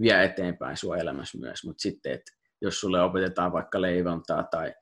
[0.00, 1.64] vie eteenpäin sua elämässä myös.
[1.64, 4.74] Mutta sitten, että jos sulle opetetaan vaikka leivontaa tai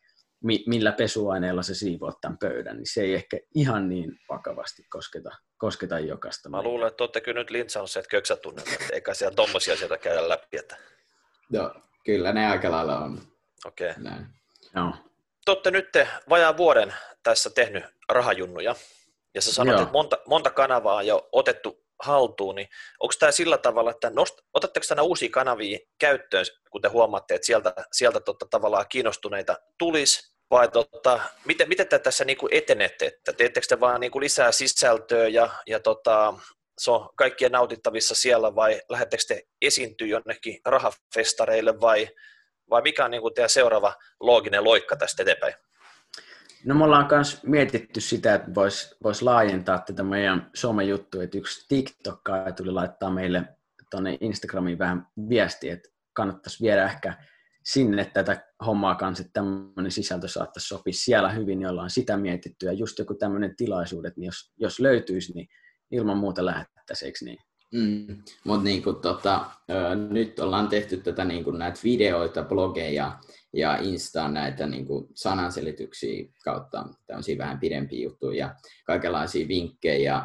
[0.44, 5.30] mi- millä pesuaineella se siivoat tämän pöydän, niin se ei ehkä ihan niin vakavasti kosketa,
[5.58, 6.48] kosketa jokaista.
[6.48, 9.98] Mä luulen, että olette kyllä nyt lintsannut se, että köksät tunnelmat, eikä siellä tommosia sieltä
[9.98, 10.56] käydä läpi.
[10.58, 10.76] Että...
[11.50, 11.74] Joo,
[12.04, 13.20] kyllä ne aika lailla on.
[13.64, 13.90] Okei.
[13.90, 14.12] Okay.
[14.74, 14.92] Joo.
[15.44, 15.88] Te olette nyt
[16.28, 18.74] vajaan vuoden tässä tehnyt rahajunnuja,
[19.34, 19.82] ja sä sanoit, Joo.
[19.82, 22.68] että monta, monta kanavaa on jo otettu haltuun, niin
[23.00, 27.46] onko tämä sillä tavalla, että nost, otatteko tänä uusia kanavia käyttöön, kun te huomaatte, että
[27.46, 33.06] sieltä, sieltä totta, tavallaan kiinnostuneita tulisi, vai tota, miten, miten te tässä niin kuin etenette,
[33.06, 36.34] että teettekö te vaan niin kuin lisää sisältöä ja, ja tota,
[36.78, 42.08] se on kaikkien nautittavissa siellä vai lähdettekö te esiintyä jonnekin rahafestareille vai,
[42.70, 45.54] vai mikä on niin kuin teidän seuraava looginen loikka tästä eteenpäin?
[46.64, 51.66] No me ollaan myös mietitty sitä, että voisi vois laajentaa tätä meidän somejuttua, että yksi
[51.68, 52.20] tiktok
[52.56, 53.44] tuli laittaa meille
[53.90, 57.14] tuonne Instagramiin vähän viestiä, että kannattaisi viedä ehkä
[57.64, 62.66] sinne tätä hommaa kanssa, että tämmöinen sisältö saattaisi sopia siellä hyvin, niin ollaan sitä mietitty,
[62.66, 65.48] ja just joku tämmöinen tilaisuudet, niin jos, jos löytyisi, niin
[65.90, 67.38] ilman muuta lähettäisiin, niin?
[67.74, 69.50] Mm, mutta niin tota,
[70.10, 73.18] nyt ollaan tehty tätä niin kuin näitä videoita, blogeja
[73.52, 78.54] ja Instaan näitä niin kuin sananselityksiä kautta tämmöisiä vähän pidempiä juttuja ja
[78.86, 80.22] kaikenlaisia vinkkejä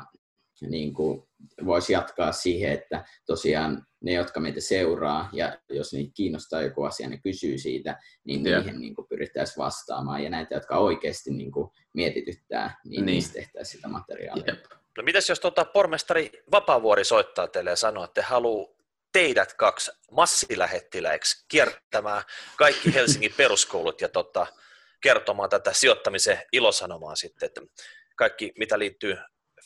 [0.70, 1.24] niin kuin
[1.66, 7.10] voisi jatkaa siihen, että tosiaan ne, jotka meitä seuraa, ja jos niitä kiinnostaa joku asia,
[7.10, 8.66] ne kysyy siitä, niin yeah.
[8.66, 10.24] niihin niin kuin pyrittäisiin vastaamaan.
[10.24, 13.06] Ja näitä, jotka oikeasti niin kuin mietityttää, niin, niin.
[13.06, 14.54] niistä tehtäisiin sitä materiaalia.
[14.54, 14.64] Yep.
[14.98, 18.73] No mitäs jos tuota, pormestari Vapaavuori soittaa teille ja sanoo, että haluaa
[19.14, 22.24] teidät kaksi massilähettiläiksi kiertämään
[22.58, 24.48] kaikki Helsingin peruskoulut ja tota,
[25.02, 27.62] kertomaan tätä sijoittamisen ilosanomaa sitten, että
[28.16, 29.18] kaikki mitä liittyy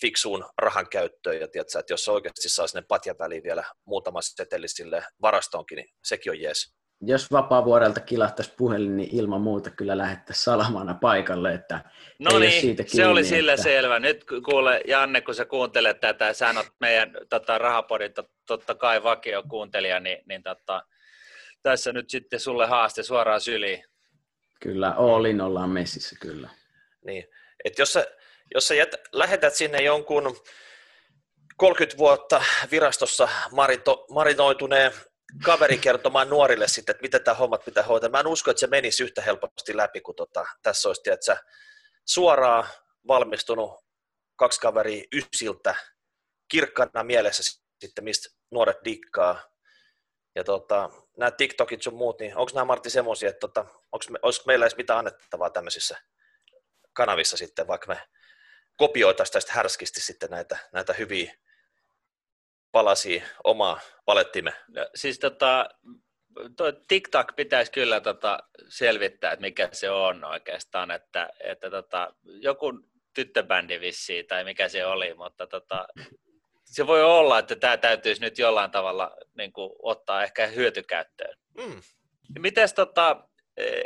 [0.01, 4.67] fiksuun rahan käyttöön ja tiedätkö, että jos oikeasti saa sinne patjan väliin vielä muutama seteli
[4.67, 6.76] sille varastoonkin, niin sekin on jees.
[7.01, 11.81] Jos vapaa-vuorelta kilahtaisi puhelin, niin ilman muuta kyllä lähettäisiin salamana paikalle, että
[12.19, 13.63] No niin, siitä kiinni, se oli sille että...
[13.63, 13.99] selvä.
[13.99, 18.13] Nyt kuule, Janne, kun sä kuuntelet tätä, sä oot meidän tota, rahapodin
[18.47, 20.83] totta kai vakio kuuntelija, niin, niin tota,
[21.63, 23.83] tässä nyt sitten sulle haaste suoraan syliin.
[24.61, 26.49] Kyllä, Oolin ollaan messissä kyllä.
[27.05, 27.27] Niin,
[27.65, 28.05] että jos sä
[28.55, 30.37] jos sä jät, lähetät sinne jonkun
[31.57, 34.91] 30 vuotta virastossa marito, marinoituneen
[35.43, 38.09] kaveri kertomaan nuorille sitten, että miten tämä hommat pitää hoitaa.
[38.09, 41.43] Mä en usko, että se menisi yhtä helposti läpi kuin tota, tässä olisi, että
[42.05, 42.67] suoraan
[43.07, 43.85] valmistunut
[44.35, 45.75] kaksi kaveria ysiltä,
[46.47, 49.41] kirkkana mielessä sitten, mistä nuoret dikkaa.
[50.35, 54.19] Ja tota, nämä TikTokit sun muut, niin onko nämä Martti semmoisia, että tota, onko me,
[54.21, 55.97] olisiko meillä edes mitään annettavaa tämmöisissä
[56.93, 58.01] kanavissa sitten, vaikka me
[58.77, 61.33] kopioitaisiin tästä härskisti sitten näitä, näitä hyviä
[62.71, 64.53] palasi omaa palettimme?
[64.67, 65.69] No, siis tota,
[66.57, 72.73] tuo TikTok pitäisi kyllä tota selvittää, että mikä se on oikeastaan, että, että tota, joku
[73.13, 75.87] tyttöbändi vissiin tai mikä se oli, mutta tota,
[76.63, 81.37] se voi olla, että tämä täytyisi nyt jollain tavalla niin kuin, ottaa ehkä hyötykäyttöön.
[81.57, 81.81] Mm.
[82.39, 83.27] Mites tota,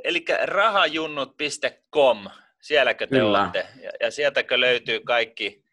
[0.04, 2.30] eli rahajunnut.com,
[2.62, 3.41] sielläkö te Kyllä.
[3.41, 3.67] olette?
[3.82, 5.63] Ja, ja sieltäkö löytyy kaikki,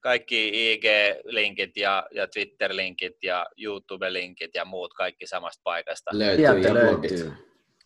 [0.00, 6.10] kaikki IG-linkit ja, ja Twitter-linkit ja YouTube-linkit ja muut kaikki samasta paikasta?
[6.12, 7.32] Löytyy Sieltä löytyy.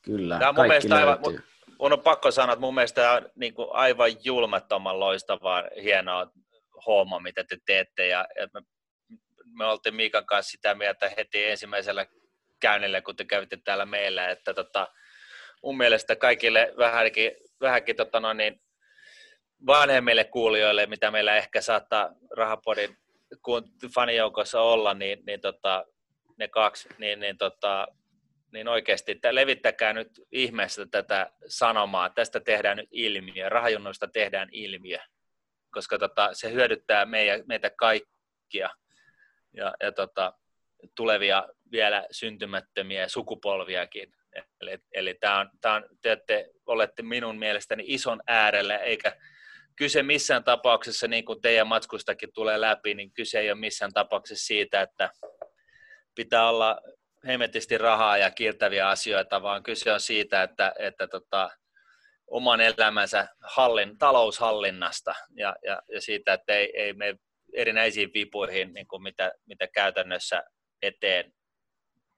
[0.02, 1.40] Kyllä, tämä on mun mielestä aivan, mun,
[1.78, 6.32] mun on pakko sanoa, että mun mielestä tämä on niin kuin aivan julmattoman loistavaa, hienoa
[6.86, 8.06] homma, mitä te teette.
[8.06, 8.62] Ja, ja me,
[9.58, 12.06] me oltiin Miikan kanssa sitä mieltä heti ensimmäisellä
[12.60, 14.88] käynnillä, kun te kävitte täällä meillä, että tota,
[15.62, 18.60] mun mielestä kaikille vähänkin, vähänkin tota no niin,
[19.66, 22.96] vanhemmille kuulijoille, mitä meillä ehkä saattaa Rahapodin
[23.94, 25.84] fanijoukossa olla, niin, niin tota,
[26.36, 27.88] ne kaksi, niin, niin, tota,
[28.52, 32.10] niin oikeasti että levittäkää nyt ihmeessä tätä sanomaa.
[32.10, 34.98] Tästä tehdään nyt ilmiö, rahajunnoista tehdään ilmiö,
[35.70, 38.70] koska tota, se hyödyttää meitä, meitä kaikkia
[39.52, 40.32] ja, ja tota,
[40.96, 44.12] tulevia vielä syntymättömiä sukupolviakin.
[44.60, 45.84] Eli, eli tämä on, tämä on,
[46.26, 49.16] te olette minun mielestäni ison äärellä, eikä
[49.76, 54.46] kyse missään tapauksessa, niin kuin teidän matskustakin tulee läpi, niin kyse ei ole missään tapauksessa
[54.46, 55.10] siitä, että
[56.14, 56.80] pitää olla
[57.26, 61.50] hemetisti rahaa ja kiiltäviä asioita, vaan kyse on siitä, että, että tota,
[62.26, 67.16] oman elämänsä hallin, taloushallinnasta ja, ja, ja siitä, että ei, ei me
[67.52, 70.42] erinäisiin vipuihin, niin kuin mitä, mitä käytännössä
[70.82, 71.32] eteen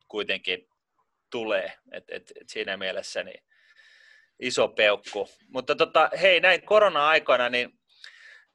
[0.08, 0.68] kuitenkin
[1.30, 1.72] tulee.
[1.92, 3.44] Et, et, et siinä mielessä niin
[4.40, 5.28] iso peukku.
[5.48, 7.70] Mutta tota, hei, näin korona-aikoina, niin,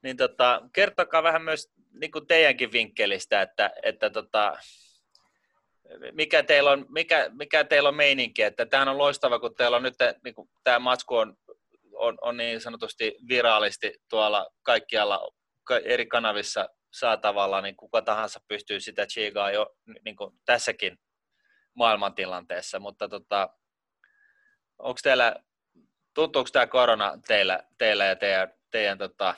[0.04, 4.58] niin tota, kertokaa vähän myös niin kuin teidänkin vinkkelistä, että, että tota,
[6.12, 9.84] mikä, teillä on, mikä, mikä teillä on meininki, että tämä on loistava, kun teillä on
[9.84, 11.36] nyt, niin kuin, tämä matsku on,
[11.94, 15.32] on, on niin sanotusti viraalisti tuolla kaikkialla
[15.84, 20.98] eri kanavissa saatavalla, niin kuka tahansa pystyy sitä chigaa jo niin kuin tässäkin
[21.74, 23.50] maailmantilanteessa, mutta tota,
[24.80, 25.36] onko teillä,
[26.20, 29.36] tuntuuko tämä korona teillä, teillä ja teidän, teidän tota,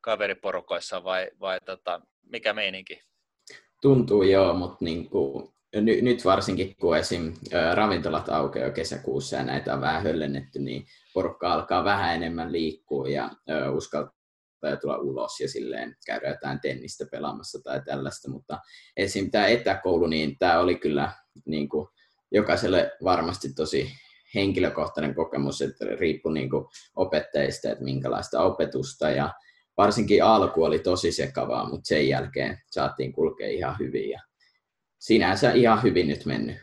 [0.00, 3.02] kaveriporukoissa vai, vai tota, mikä meininki?
[3.82, 7.34] Tuntuu joo, mutta niin kuin, ny, nyt varsinkin kun esim.
[7.74, 13.30] ravintolat aukeaa kesäkuussa ja näitä on vähän höllennetty, niin porukka alkaa vähän enemmän liikkua ja
[13.74, 14.14] uskaltaa
[14.62, 18.58] ja tulla ulos ja silleen käydä jotain tennistä pelaamassa tai tällaista, mutta
[18.96, 19.30] esim.
[19.30, 21.12] tämä etäkoulu, niin tämä oli kyllä
[21.46, 21.88] niin kuin,
[22.32, 23.92] jokaiselle varmasti tosi
[24.34, 26.64] henkilökohtainen kokemus, että riippui niin kuin,
[26.96, 29.32] opettajista, että minkälaista opetusta ja
[29.76, 34.20] varsinkin alku oli tosi sekavaa, mutta sen jälkeen saatiin kulkea ihan hyvin ja
[34.98, 36.56] sinänsä ihan hyvin nyt mennyt.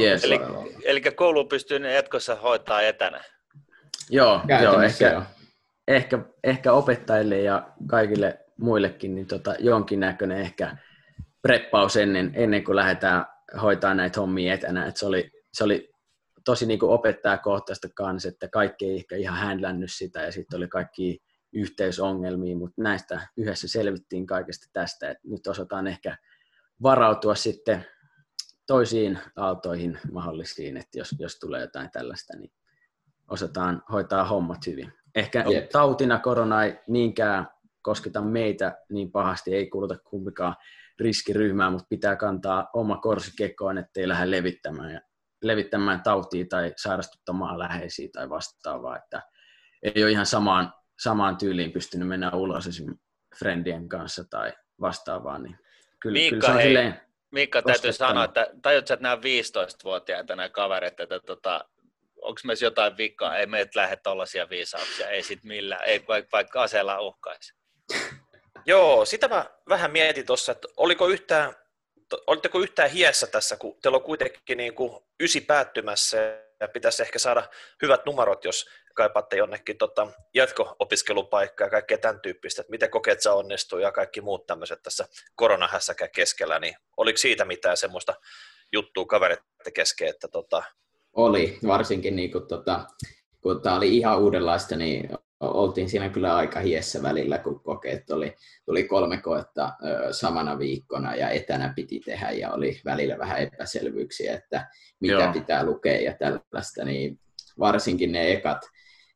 [0.00, 0.24] Yes.
[0.24, 0.40] Eli,
[0.84, 3.20] eli koulu pystyy jatkossa hoitaa etänä?
[4.10, 5.22] Joo, joo ehkä, joo
[5.88, 10.76] ehkä, ehkä opettajille ja kaikille muillekin niin tota, jonkinnäköinen ehkä
[11.42, 13.26] preppaus ennen, ennen kuin lähdetään
[13.62, 14.86] hoitaa näitä hommia etänä.
[14.86, 15.91] Et se, oli, se oli
[16.44, 21.22] tosi niin opettajakohtaista kanssa, että kaikki ei ehkä ihan händlännyt sitä ja sitten oli kaikki
[21.52, 26.16] yhteysongelmia, mutta näistä yhdessä selvittiin kaikesta tästä, että nyt osataan ehkä
[26.82, 27.86] varautua sitten
[28.66, 32.52] toisiin aaltoihin mahdollisiin, että jos, jos tulee jotain tällaista, niin
[33.28, 34.92] osataan hoitaa hommat hyvin.
[35.14, 35.68] Ehkä Jep.
[35.68, 37.48] tautina korona ei niinkään
[37.82, 40.56] kosketa meitä niin pahasti, ei kuuluta kumpikaan
[40.98, 45.00] riskiryhmään, mutta pitää kantaa oma korsi kekoon, ettei lähde levittämään, ja,
[45.42, 49.22] levittämään tautia tai sairastuttamaan läheisiä tai vastaavaa, että
[49.82, 53.06] ei ole ihan samaan, samaan tyyliin pystynyt mennä ulos esimerkiksi
[53.38, 55.58] friendien kanssa tai vastaavaa, niin
[56.00, 57.00] kyllä, Miikka, kyllä se on hei, silleen,
[57.30, 61.64] Miikka, täytyy sanoa, että tajutko, että nämä 15-vuotiaita nämä kaverit, että tota,
[62.22, 66.62] onko meissä jotain vikaa, ei meitä lähde tuollaisia viisauksia, ei sit millään, ei vaikka, vaikka
[66.62, 67.54] aseella uhkaisi.
[68.66, 71.54] Joo, sitä mä vähän mietin tuossa, että oliko yhtään,
[72.26, 76.16] olitteko yhtään hiessä tässä, kun teillä on kuitenkin niin kuin ysi päättymässä
[76.60, 77.48] ja pitäisi ehkä saada
[77.82, 83.78] hyvät numerot, jos kaipaatte jonnekin tota jatko-opiskelupaikkaa ja kaikkea tämän tyyppistä, että miten kokeet onnistuu
[83.78, 88.14] ja kaikki muut tämmöiset tässä koronahässäkään keskellä, niin oliko siitä mitään semmoista
[88.72, 89.40] juttua kaverit
[89.74, 90.62] kesken, että tota,
[91.12, 92.86] oli, varsinkin niin kun, tota,
[93.40, 95.10] kun tämä oli ihan uudenlaista, niin
[95.42, 101.14] oltiin siinä kyllä aika hiessä välillä, kun kokeet oli, tuli kolme koetta ö, samana viikkona
[101.14, 104.68] ja etänä piti tehdä ja oli välillä vähän epäselvyyksiä, että
[105.00, 105.32] mitä Joo.
[105.32, 107.20] pitää lukea ja tällaista, niin
[107.58, 108.58] varsinkin ne ekat,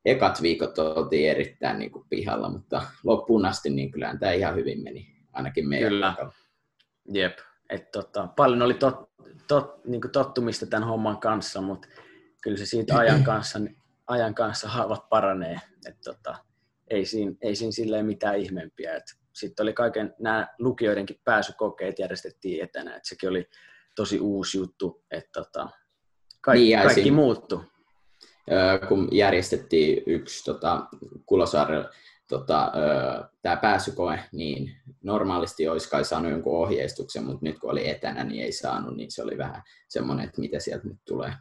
[0.04, 4.82] ekat viikot oltiin erittäin niin kuin pihalla, mutta loppuun asti niin kyllähän tämä ihan hyvin
[4.82, 6.14] meni, ainakin meidän Kyllä.
[7.12, 7.38] Jep.
[7.70, 9.10] Et tota, paljon oli tot,
[9.48, 11.88] tot, niin tottumista tämän homman kanssa, mutta
[12.42, 13.58] kyllä se siitä ajan kanssa,
[14.07, 15.61] ajan kanssa haavat paranee.
[15.88, 16.37] Et tota,
[16.90, 19.01] ei, siinä, ei siinä silleen mitään ihmeempiä.
[19.33, 23.49] Sitten oli kaiken, nämä lukijoidenkin pääsykokeet järjestettiin etänä, että sekin oli
[23.95, 25.69] tosi uusi juttu, että tota,
[26.40, 27.64] kaikki, niin, kaikki muuttui.
[28.88, 30.87] Kun järjestettiin yksi tota,
[31.27, 31.90] Kulosaarella
[32.29, 32.73] tota,
[33.42, 38.45] tämä pääsykoe, niin normaalisti olisi kai saanut jonkun ohjeistuksen, mutta nyt kun oli etänä, niin
[38.45, 41.33] ei saanut, niin se oli vähän semmoinen, että mitä sieltä nyt tulee.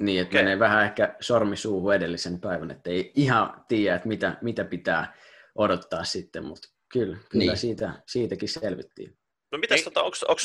[0.00, 4.36] Niin, että menee vähän ehkä sormi suuhun edellisen päivän, että ei ihan tiedä, että mitä,
[4.42, 5.14] mitä pitää
[5.54, 7.56] odottaa sitten, mutta kyllä, kyllä niin.
[7.56, 9.18] siitä, siitäkin selvittiin.
[9.52, 10.40] No mitäs, tota, onko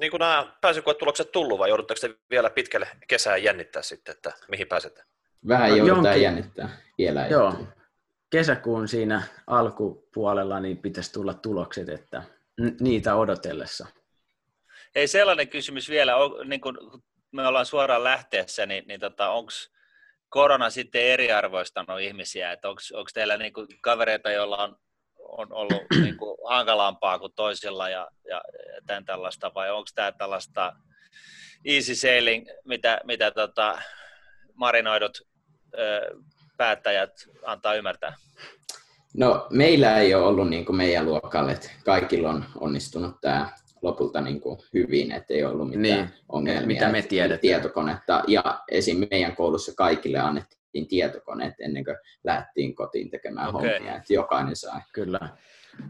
[0.00, 5.04] niin nämä pääsykoetulokset tullut vai joudutteko te vielä pitkälle kesään jännittää sitten, että mihin pääsette?
[5.48, 6.22] Vähän no, joudutaan jonkin...
[6.22, 6.68] jännittää
[6.98, 7.26] vielä.
[7.26, 7.66] Joo,
[8.30, 12.22] kesäkuun siinä alkupuolella niin pitäisi tulla tulokset, että
[12.80, 13.86] niitä odotellessa.
[14.94, 17.02] Ei sellainen kysymys vielä, on, niin kun
[17.34, 19.50] me ollaan suoraan lähteessä, niin, niin tota, onko
[20.28, 24.76] korona sitten eriarvoistanut ihmisiä, että onko teillä niin kuin kavereita, joilla on,
[25.18, 28.42] on ollut niin kuin hankalampaa kuin toisilla ja, ja,
[28.74, 30.72] ja tämän tällaista, vai onko tämä tällaista
[31.64, 33.82] easy sailing, mitä, mitä tota,
[34.54, 35.18] marinoidut
[35.78, 36.16] ö,
[36.56, 37.10] päättäjät
[37.44, 38.16] antaa ymmärtää?
[39.16, 43.48] No meillä ei ole ollut niin kuin meidän luokalle, että kaikilla on onnistunut tämä
[43.84, 46.66] lopulta niin kuin hyvin, että ei ollut mitään niin, ongelmia.
[46.66, 47.40] Mitä me tiedetään.
[47.40, 48.22] Tietokonetta.
[48.28, 49.06] Ja esim.
[49.10, 53.70] meidän koulussa kaikille annettiin tietokoneet ennen kuin lähdettiin kotiin tekemään okay.
[53.70, 54.80] hommia, että jokainen sai.
[54.92, 55.20] Kyllä.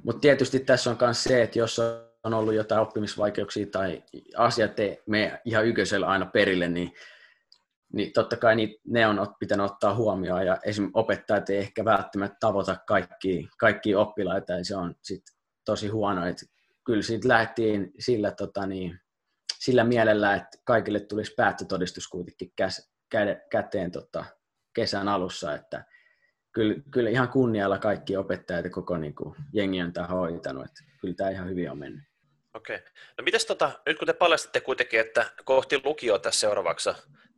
[0.04, 1.78] Mutta tietysti tässä on myös se, että jos
[2.24, 4.02] on ollut jotain oppimisvaikeuksia tai
[4.36, 6.92] asiat ei mene ihan yköisellä aina perille, niin
[7.92, 12.36] niin totta kai niin ne on pitänyt ottaa huomioon, ja esimerkiksi opettajat ei ehkä välttämättä
[12.40, 15.22] tavoita kaikki, kaikki oppilaita, ja se on sit
[15.64, 16.46] tosi huono, että
[16.84, 19.00] kyllä siitä lähdettiin sillä, tota niin,
[19.58, 24.24] sillä mielellä, että kaikille tulisi päättötodistus kuitenkin käs, kä, käteen tota,
[24.74, 25.84] kesän alussa, että
[26.52, 30.84] kyllä, kyllä ihan kunnialla kaikki opettajat ja koko niin kuin, jengi on tämä hoitanut, että
[31.00, 32.02] kyllä tämä ihan hyvin on mennyt.
[32.54, 32.78] Okei.
[33.18, 36.90] No mites tota, nyt kun te paljastitte kuitenkin, että kohti lukio tässä seuraavaksi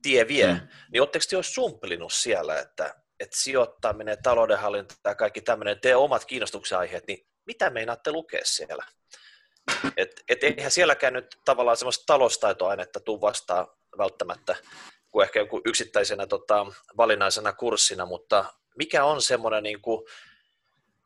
[0.02, 0.60] tie vie, mm.
[0.92, 6.24] niin oletteko te jo sumplinut siellä, että, että sijoittaminen, taloudenhallinta ja kaikki tämmöinen, te omat
[6.24, 8.84] kiinnostuksen aiheet, niin mitä meinaatte lukea siellä?
[9.96, 13.66] Et, et eihän sielläkään nyt tavallaan semmoista taloustaitoainetta tuu vastaan
[13.98, 14.56] välttämättä
[15.10, 18.44] kuin ehkä joku yksittäisenä tota, valinnaisena kurssina, mutta
[18.78, 20.06] mikä on semmoinen niin kuin,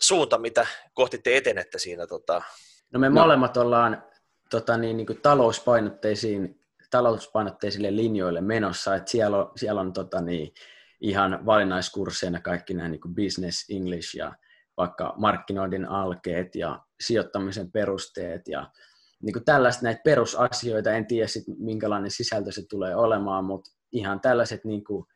[0.01, 2.07] suunta, mitä kohti te etenette siinä?
[2.07, 2.43] Tota...
[2.93, 3.15] No me no.
[3.15, 4.05] molemmat ollaan
[4.51, 10.55] tota, niin, niin kuin talouspainotteisiin, talouspainotteisille linjoille menossa, että siellä on, siellä on tota, niin,
[11.01, 14.33] ihan valinnaiskursseina kaikki nämä niin kuin business English ja
[14.77, 18.71] vaikka markkinoinnin alkeet ja sijoittamisen perusteet ja
[19.23, 24.21] niin kuin tällaista näitä perusasioita, en tiedä sit, minkälainen sisältö se tulee olemaan, mutta ihan
[24.21, 25.07] tällaiset niin kuin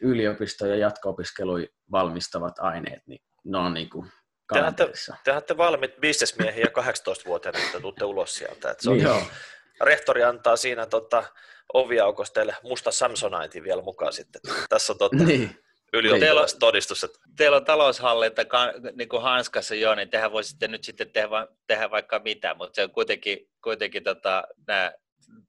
[0.00, 4.10] yliopisto- ja jatko-opiskeluja valmistavat aineet, niin ne on niin kuin
[4.52, 4.92] te olette,
[5.24, 8.70] te olette valmiit bisnesmiehiä 18-vuotiaana, että tuutte ulos sieltä.
[8.70, 9.04] Että se on, niin.
[9.04, 9.22] Joo.
[9.80, 11.24] Rehtori antaa siinä tota,
[11.74, 14.40] oviaukosta teille musta Samsonite vielä mukaan sitten.
[14.68, 15.58] Tässä on tota, niin
[15.98, 17.00] ylioppilastodistus.
[17.00, 18.42] Teillä, teillä on taloushallinta
[18.96, 22.82] niin kuin hanskassa jo, niin tehän voisitte nyt sitten tehdä, tehdä vaikka mitä, mutta se
[22.82, 24.92] on kuitenkin, kuitenkin tota, nämä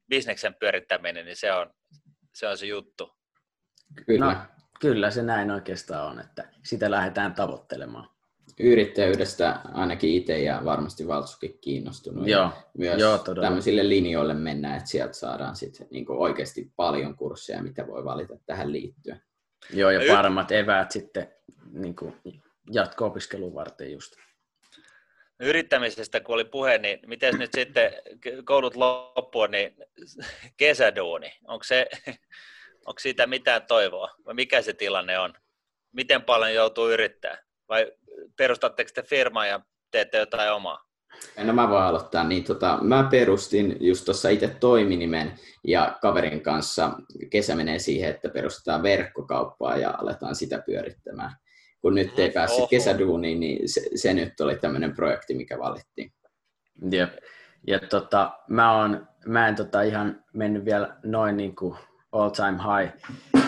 [0.09, 1.69] bisneksen pyörittäminen, niin se on
[2.37, 3.09] se, on se juttu.
[4.05, 4.25] Kyllä.
[4.25, 4.35] No,
[4.79, 8.09] kyllä se näin oikeastaan on, että sitä lähdetään tavoittelemaan.
[8.59, 12.27] Yrittäjyydestä ainakin itse ja varmasti Valtsukin kiinnostunut.
[12.27, 17.87] Joo, myös joo, tämmöisille linjoille mennään, että sieltä saadaan sitten niin oikeasti paljon kursseja, mitä
[17.87, 19.21] voi valita tähän liittyen.
[19.69, 21.33] Joo, ja paremmat eväät sitten
[21.71, 22.21] niin kuin
[22.71, 24.15] jatko-opiskelun varten just.
[25.39, 27.91] Yrittämisestä kun oli puhe, niin miten nyt sitten
[28.45, 29.75] koulut loppuun, niin
[30.57, 31.89] kesäduuni, onko, se,
[32.87, 34.11] onko siitä mitään toivoa?
[34.25, 35.33] Vai mikä se tilanne on?
[35.91, 37.37] Miten paljon joutuu yrittää?
[37.69, 37.91] Vai
[38.35, 40.86] perustatteko te firmaa ja teette jotain omaa?
[41.43, 42.23] No mä voin aloittaa.
[42.23, 46.91] Niin tota, mä perustin just tuossa itse toiminimen ja kaverin kanssa
[47.29, 51.31] kesä menee siihen, että perustetaan verkkokauppaa ja aletaan sitä pyörittämään.
[51.81, 52.67] Kun nyt ei päässyt Oho.
[52.67, 56.11] kesäduuniin, niin se, se nyt oli tämmöinen projekti, mikä valittiin.
[56.91, 57.13] Jep.
[57.67, 61.77] Ja tota, mä, on, mä en tota ihan mennyt vielä noin niin kuin
[62.11, 62.93] all time high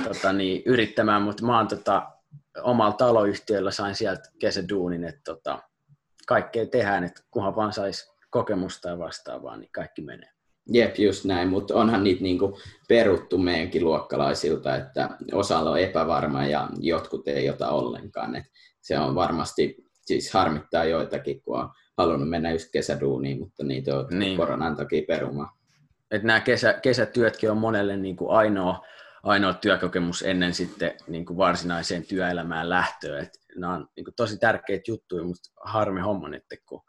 [0.03, 2.11] tota, niin, yrittämään, mutta mä oon tota,
[2.61, 5.59] omalla taloyhtiöllä sain sieltä kesäduunin, että tota,
[6.29, 10.29] kaikkea tehdään, että kunhan vaan saisi kokemusta ja vastaavaa, niin kaikki menee.
[10.73, 16.69] Jep, just näin, mutta onhan niitä niinku peruttu meidänkin luokkalaisilta, että osalla on epävarma ja
[16.79, 18.35] jotkut ei ota ollenkaan.
[18.35, 18.45] Et
[18.81, 24.07] se on varmasti siis harmittaa joitakin, kun on halunnut mennä just kesäduuniin, mutta niitä on
[24.11, 24.37] niin.
[24.37, 25.49] koronan takia perumaan.
[26.11, 28.85] Et nämä kesä, kesätyötkin on monelle niin kuin ainoa,
[29.23, 33.19] ainoa työkokemus ennen sitten niin kuin varsinaiseen työelämään lähtöä.
[33.19, 36.81] Et nämä on niin kuin tosi tärkeitä juttuja, mutta harmi homma nyt, kun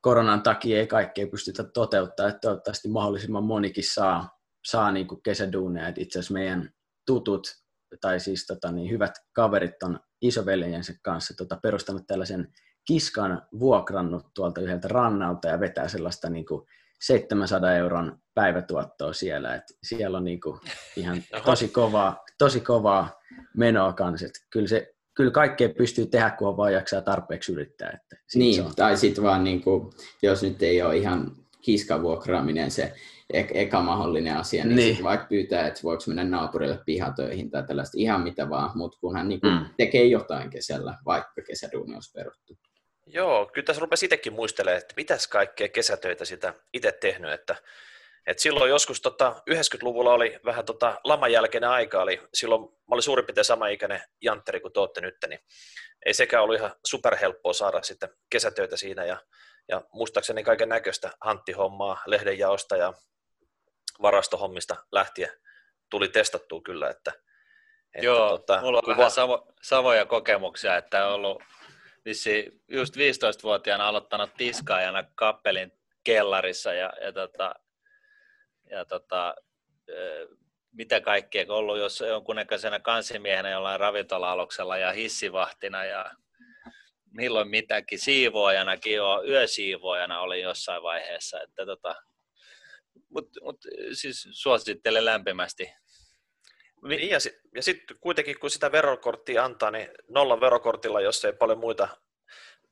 [0.00, 5.88] koronan takia ei kaikkea pystytä toteuttaa, että toivottavasti mahdollisimman monikin saa, saa niin kuin kesäduuneja.
[5.88, 6.70] Et itse asiassa meidän
[7.06, 7.62] tutut
[8.00, 12.52] tai siis tota, niin hyvät kaverit on isoveljensä kanssa tota, perustanut tällaisen
[12.84, 16.66] kiskan vuokrannut tuolta yhdeltä rannalta ja vetää sellaista niin kuin
[17.06, 19.54] 700 euron päivätuottoa siellä.
[19.54, 20.60] Et siellä on niin kuin
[20.96, 23.20] ihan tosi kovaa, tosi kovaa
[23.56, 24.26] menoa kanssa.
[24.26, 27.90] Et kyllä, se, kyllä kaikkea pystyy tehdä, kun on vaan jaksaa tarpeeksi yrittää.
[27.90, 29.92] Että niin, tai sitten vaan, niin kuin,
[30.22, 32.92] jos nyt ei ole ihan kiskan vuokraaminen se
[33.32, 35.04] e- eka mahdollinen asia, niin, niin.
[35.04, 39.40] vaikka pyytää, että voiko mennä naapurille pihatöihin tai tällaista ihan mitä vaan, mutta kunhan niin
[39.40, 39.64] kuin mm.
[39.76, 42.58] tekee jotain kesällä, vaikka kesäduuni olisi peruttu.
[43.06, 47.56] Joo, kyllä tässä rupesi itsekin muistelemaan, että mitäs kaikkea kesätöitä sitä itse tehnyt, että,
[48.26, 53.02] että silloin joskus tota, 90-luvulla oli vähän tota, laman jälkeinen aika, oli, silloin mä olin
[53.02, 55.40] suurin piirtein sama ikäinen jantteri kuin te olette nyt, niin
[56.06, 59.16] ei sekään ollut ihan superhelppoa saada sitten kesätöitä siinä ja,
[59.68, 62.92] ja muistaakseni kaiken näköistä hanttihommaa, lehdenjaosta ja
[64.02, 65.30] varastohommista lähtien
[65.90, 67.12] tuli testattua kyllä, että,
[67.94, 68.96] että Joo, tota, mulla on kuva...
[68.96, 71.42] vähän samo, samoja kokemuksia, että on ollut
[72.04, 75.72] vissi just 15-vuotiaana aloittanut tiskaajana kappelin
[76.04, 77.54] kellarissa ja, ja, tota,
[78.70, 79.34] ja tota,
[80.72, 86.10] mitä kaikkea, ollut jos jonkunnäköisenä kansimiehenä jollain ravintola-aluksella ja hissivahtina ja
[87.10, 91.94] milloin mitäkin, siivoajanakin jo, yösiivoajana oli jossain vaiheessa, että tota,
[93.08, 93.60] mutta mut,
[93.92, 95.72] siis suosittelen lämpimästi
[96.84, 101.32] niin, ja, si- ja sitten kuitenkin kun sitä verokorttia antaa, niin nollan verokortilla, jos ei
[101.32, 101.88] paljon muita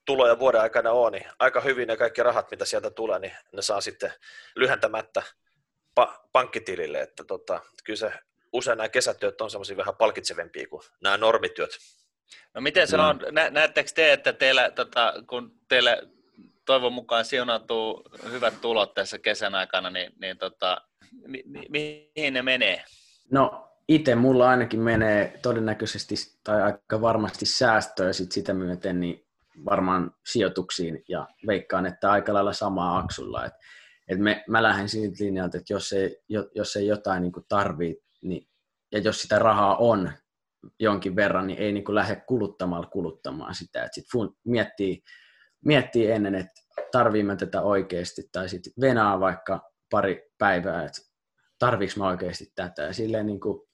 [0.06, 3.62] tuloja vuoden aikana ole, niin aika hyvin ne kaikki rahat, mitä sieltä tulee, niin ne
[3.62, 4.12] saa sitten
[4.54, 5.22] lyhentämättä
[6.00, 7.00] pa- pankkitilille.
[7.00, 8.12] Että tota, kyllä se
[8.52, 11.70] usein nämä kesätyöt on semmoisia vähän palkitsevempia kuin nämä normityöt.
[12.54, 13.02] No miten se mm.
[13.02, 16.02] on, Nä, näettekö te, että teillä, tota, kun teille
[16.64, 20.80] toivon mukaan siunautuu hyvät tulot tässä kesän aikana, niin, niin tota,
[21.26, 22.84] mi, mi, mihin ne menee?
[23.30, 26.14] No itse mulla ainakin menee todennäköisesti
[26.45, 29.26] tai aika varmasti säästöä sit sitä myöten niin
[29.64, 33.45] varmaan sijoituksiin ja veikkaan, että aika lailla samaa aksulla.
[33.47, 33.53] Et,
[34.09, 36.22] et me, mä lähden siitä linjalta, että jos ei,
[36.55, 38.49] jos ei jotain niin tarvii, niin,
[38.93, 40.12] ja jos sitä rahaa on
[40.80, 43.84] jonkin verran, niin ei niin lähde kuluttamalla kuluttamaan sitä.
[43.84, 45.03] Et sit fun, miettii,
[45.64, 46.61] miettii ennen, että
[46.93, 51.01] tarvii mä tätä oikeasti, tai sitten venaa vaikka pari päivää, että
[51.59, 52.82] tarviiko mä oikeasti tätä.
[52.82, 53.69] Ja silleen niin kuin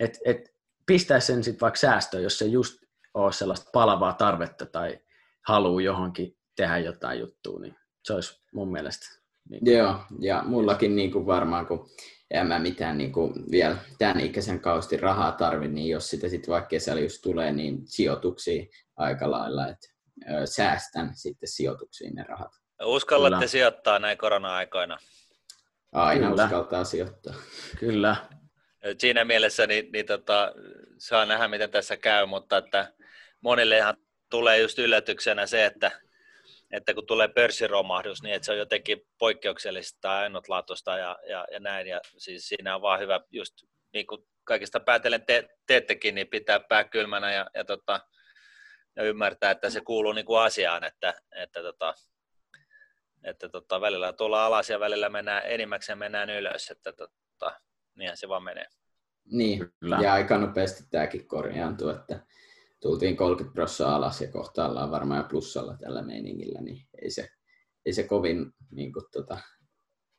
[0.00, 0.54] et, et
[0.86, 2.78] pistää sen sitten vaikka säästöön, jos se just
[3.14, 4.98] ole sellaista palavaa tarvetta tai
[5.46, 9.06] haluu johonkin tehdä jotain juttua, niin se olisi mun mielestä.
[9.48, 9.76] Niin kuin...
[9.76, 11.90] Joo, ja mullakin niin kuin varmaan, kun
[12.30, 16.52] en mä mitään niin kuin vielä tämän ikäisen kausti rahaa tarvi, niin jos sitä sitten
[16.52, 19.88] vaikka kesällä just tulee, niin sijoituksia aika lailla, että
[20.44, 22.52] säästän sitten sijoituksiin ne rahat.
[22.84, 23.46] Uskallatte Kyllä.
[23.46, 24.98] sijoittaa näin korona-aikoina?
[25.92, 26.44] Aina Kyllä.
[26.44, 27.34] uskaltaa sijoittaa.
[27.78, 28.16] Kyllä
[28.98, 30.52] siinä mielessä niin, niin tota,
[30.98, 32.92] saa nähdä, miten tässä käy, mutta että
[33.40, 33.96] monillehan
[34.30, 35.90] tulee just yllätyksenä se, että,
[36.70, 41.60] että kun tulee pörssiromahdus, niin että se on jotenkin poikkeuksellista tai ainutlaatuista ja, ja, ja
[41.60, 41.86] näin.
[41.86, 43.54] Ja siis siinä on vaan hyvä, just
[43.92, 48.00] niin kuin kaikista päätellen te, teettekin, niin pitää pää kylmänä ja, ja, tota,
[48.96, 51.94] ja ymmärtää, että se kuuluu niin kuin asiaan, että, että, tota,
[53.24, 56.70] että tota, välillä tullaan alas ja välillä mennään enimmäkseen mennään ylös.
[56.70, 57.60] Että, tota,
[57.94, 58.66] niinhän se vaan menee.
[59.24, 59.98] Niin, Kyllä.
[60.02, 62.20] ja aika nopeasti tämäkin korjaantui, että
[62.80, 67.28] tultiin 30 prosenttia alas ja kohta ollaan varmaan jo plussalla tällä meiningillä, niin ei se,
[67.86, 69.38] ei se kovin niin kuin, tota,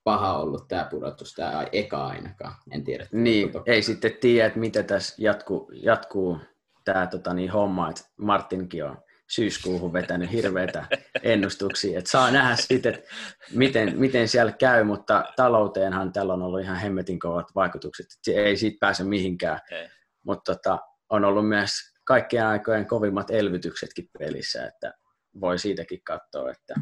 [0.04, 3.08] paha ollut tämä pudotus, tämä eka ainakaan, en tiedä.
[3.12, 6.38] Niin, ei sitten tiedä, että mitä tässä jatkuu, jatkuu
[6.86, 8.98] tämä tota, niin, homma, että Martinkin on
[9.32, 10.86] syyskuuhun vetänyt hirveitä
[11.24, 12.00] ennustuksia.
[12.00, 13.10] Et saa nähdä sitten, että
[13.54, 18.06] miten, miten siellä käy, mutta talouteenhan tällä on ollut ihan hemmetin kovat vaikutukset.
[18.06, 19.60] Et ei siitä pääse mihinkään.
[19.68, 19.88] Okay.
[20.24, 20.80] Mutta tota,
[21.10, 21.72] on ollut myös
[22.06, 24.94] kaikkien aikojen kovimmat elvytyksetkin pelissä, että
[25.42, 26.76] voi siitäkin katsoa, että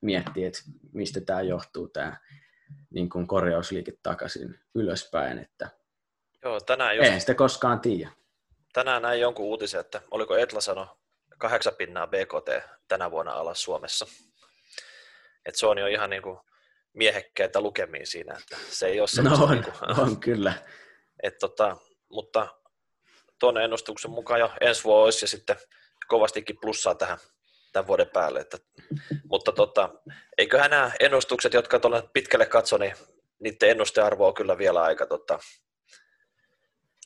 [0.00, 0.58] miettii, että
[0.92, 2.16] mistä tämä johtuu, tämä
[2.90, 5.38] niin kuin korjausliike takaisin ylöspäin.
[5.38, 5.70] Että
[6.44, 7.04] Joo, tänään just...
[7.04, 8.10] Eihän sitä koskaan tiedä.
[8.72, 10.98] Tänään näin jonkun uutisen, että oliko Etla sano
[11.38, 14.06] kahdeksan pinnaa BKT tänä vuonna alas Suomessa.
[15.46, 16.38] Et se on jo ihan niin kuin
[16.92, 20.52] miehekkäitä lukemia siinä, että se ei ole no on, niin kuin, on kyllä.
[21.22, 21.76] Et tota,
[22.08, 22.48] mutta
[23.40, 25.56] tuon ennustuksen mukaan jo ensi vuosi olisi ja sitten
[26.08, 27.18] kovastikin plussaa tähän
[27.72, 28.40] tämän vuoden päälle.
[28.40, 28.58] Että,
[29.30, 29.90] mutta tota,
[30.38, 32.94] eiköhän nämä ennustukset, jotka tuolla pitkälle katso, niin
[33.38, 35.38] niiden ennustearvo on kyllä vielä aika, tota,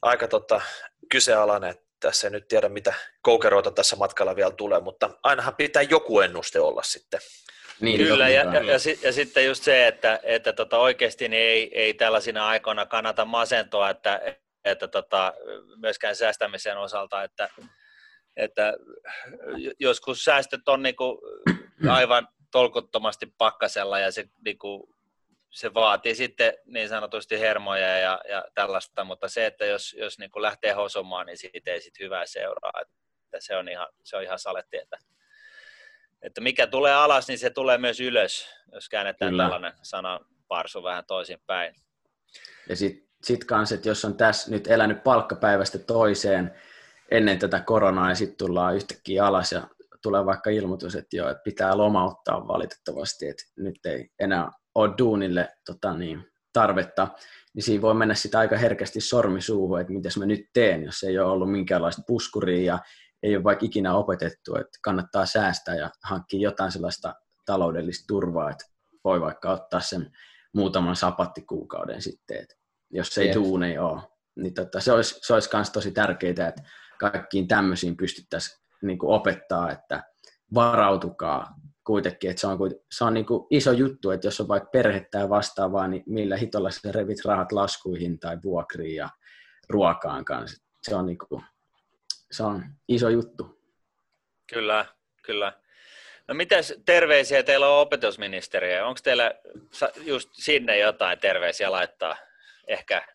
[0.02, 0.60] aika tota,
[1.10, 1.74] kyseenalainen.
[2.00, 6.60] Tässä ei nyt tiedä, mitä koukeroita tässä matkalla vielä tulee, mutta ainahan pitää joku ennuste
[6.60, 7.20] olla sitten.
[7.80, 11.78] Niin, Kyllä, ja, ja, ja, ja sitten just se, että, että tota, oikeasti niin ei,
[11.78, 14.20] ei tällaisina aikoina kannata masentua, että,
[14.64, 15.34] että tota,
[15.76, 17.48] myöskään säästämisen osalta, että,
[18.36, 18.74] että
[19.78, 21.20] joskus säästöt on niinku
[21.88, 24.94] aivan tolkuttomasti pakkasella ja se, niinku,
[25.50, 30.42] se vaatii sitten niin sanotusti hermoja ja, ja tällaista, mutta se, että jos, jos niinku
[30.42, 32.80] lähtee hosumaan, niin siitä ei sit hyvää seuraa.
[32.80, 34.98] Että se, on ihan, se on ihan saletti, että,
[36.22, 39.42] että mikä tulee alas, niin se tulee myös ylös, jos käännetään Kyllä.
[39.42, 41.74] tällainen sana parsu vähän toisinpäin.
[42.68, 46.54] Ja sitten sit kanssa, että jos on tässä nyt elänyt palkkapäivästä toiseen
[47.10, 49.68] ennen tätä koronaa ja sitten tullaan yhtäkkiä alas ja
[50.02, 55.48] tulee vaikka ilmoitus, että joo, että pitää lomauttaa valitettavasti, että nyt ei enää ole duunille
[55.66, 57.08] tota niin, tarvetta,
[57.54, 61.02] niin siinä voi mennä sitä aika herkästi sormi suuhun, että miten mä nyt teen, jos
[61.02, 62.78] ei ole ollut minkäänlaista puskuria ja
[63.22, 67.14] ei ole vaikka ikinä opetettu, että kannattaa säästää ja hankkia jotain sellaista
[67.46, 68.64] taloudellista turvaa, että
[69.04, 70.10] voi vaikka ottaa sen
[70.54, 72.54] muutaman sapattikuukauden sitten, että
[72.90, 74.02] jos ei duuni ole.
[74.36, 76.62] Niin tota, se olisi, se olisi myös tosi tärkeää, että
[77.00, 80.02] kaikkiin tämmöisiin pystyttäisiin niin opettaa, että
[80.54, 81.54] varautukaa
[81.90, 82.58] kuitenkin, että se on,
[82.90, 86.36] se on niin kuin iso juttu, että jos on vaikka perhettä ja vastaavaa, niin millä
[86.36, 89.08] hitolla sä revit rahat laskuihin tai vuokriin ja
[89.68, 90.64] ruokaan kanssa.
[90.82, 91.42] Se on, niin kuin,
[92.30, 93.60] se on iso juttu.
[94.52, 94.84] Kyllä,
[95.22, 95.52] kyllä.
[96.28, 98.86] No mitäs terveisiä teillä on opetusministeriö?
[98.86, 99.34] Onko teillä
[100.04, 102.16] just sinne jotain terveisiä laittaa?
[102.66, 103.06] Ehkä.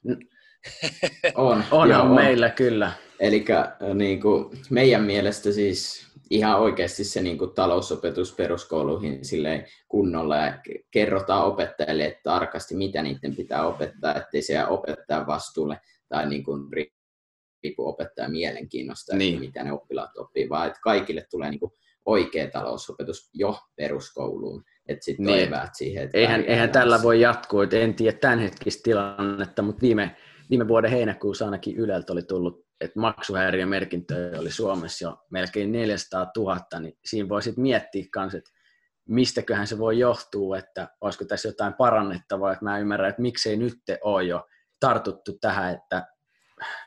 [1.35, 1.63] On.
[1.71, 2.91] on, on meillä kyllä.
[3.19, 3.45] Eli
[3.93, 10.59] niin kuin, meidän mielestä siis ihan oikeasti se niin kuin, talousopetus peruskouluihin silleen kunnolla ja
[10.91, 16.73] kerrotaan opettajille että tarkasti, mitä niiden pitää opettaa, ettei se opettaa vastuulle tai niin kuin,
[17.63, 19.39] riippu opettajan mielenkiinnosta, niin.
[19.39, 21.71] mitä ne oppilaat oppii, vaan että kaikille tulee niin kuin,
[22.05, 24.63] oikea talousopetus jo peruskouluun.
[24.87, 25.49] Että sitten niin.
[25.73, 30.15] siihen, että eihän, eihän tällä voi jatkua, että en tiedä tämänhetkistä tilannetta, mutta viime,
[30.49, 36.79] viime vuoden heinäkuussa ainakin Yleltä oli tullut, että maksuhäiriömerkintöjä oli Suomessa jo melkein 400 000,
[36.79, 38.51] niin siinä voi sitten miettiä myös, että
[39.09, 43.75] mistäköhän se voi johtua, että olisiko tässä jotain parannettavaa, että mä ymmärrän, että miksei nyt
[44.03, 44.47] ole jo
[44.79, 46.07] tartuttu tähän, että,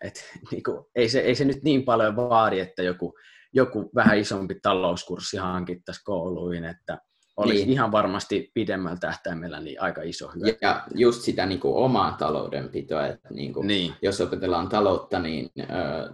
[0.01, 3.15] että niin kuin, ei, se, ei se nyt niin paljon vaadi, että joku,
[3.53, 6.99] joku vähän isompi talouskurssi hankittaisi kouluihin, että
[7.39, 7.71] olisi niin.
[7.71, 10.59] ihan varmasti pidemmällä tähtäimellä niin aika iso hyöty.
[10.63, 13.95] Ja just sitä niin kuin omaa taloudenpitoa, että niin kuin, niin.
[14.03, 15.69] jos opetellaan taloutta, niin äh,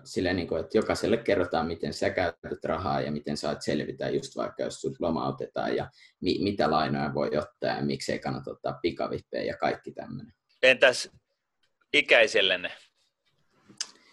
[0.05, 4.37] sille, niin kuin, että jokaiselle kerrotaan, miten sä käytät rahaa ja miten saat selvitä, just
[4.37, 9.45] vaikka jos sut lomautetaan ja mi- mitä lainoja voi ottaa ja miksei kannata ottaa pikavippejä
[9.45, 10.35] ja kaikki tämmöinen.
[10.63, 11.11] Entäs
[11.93, 12.71] ikäisellenne?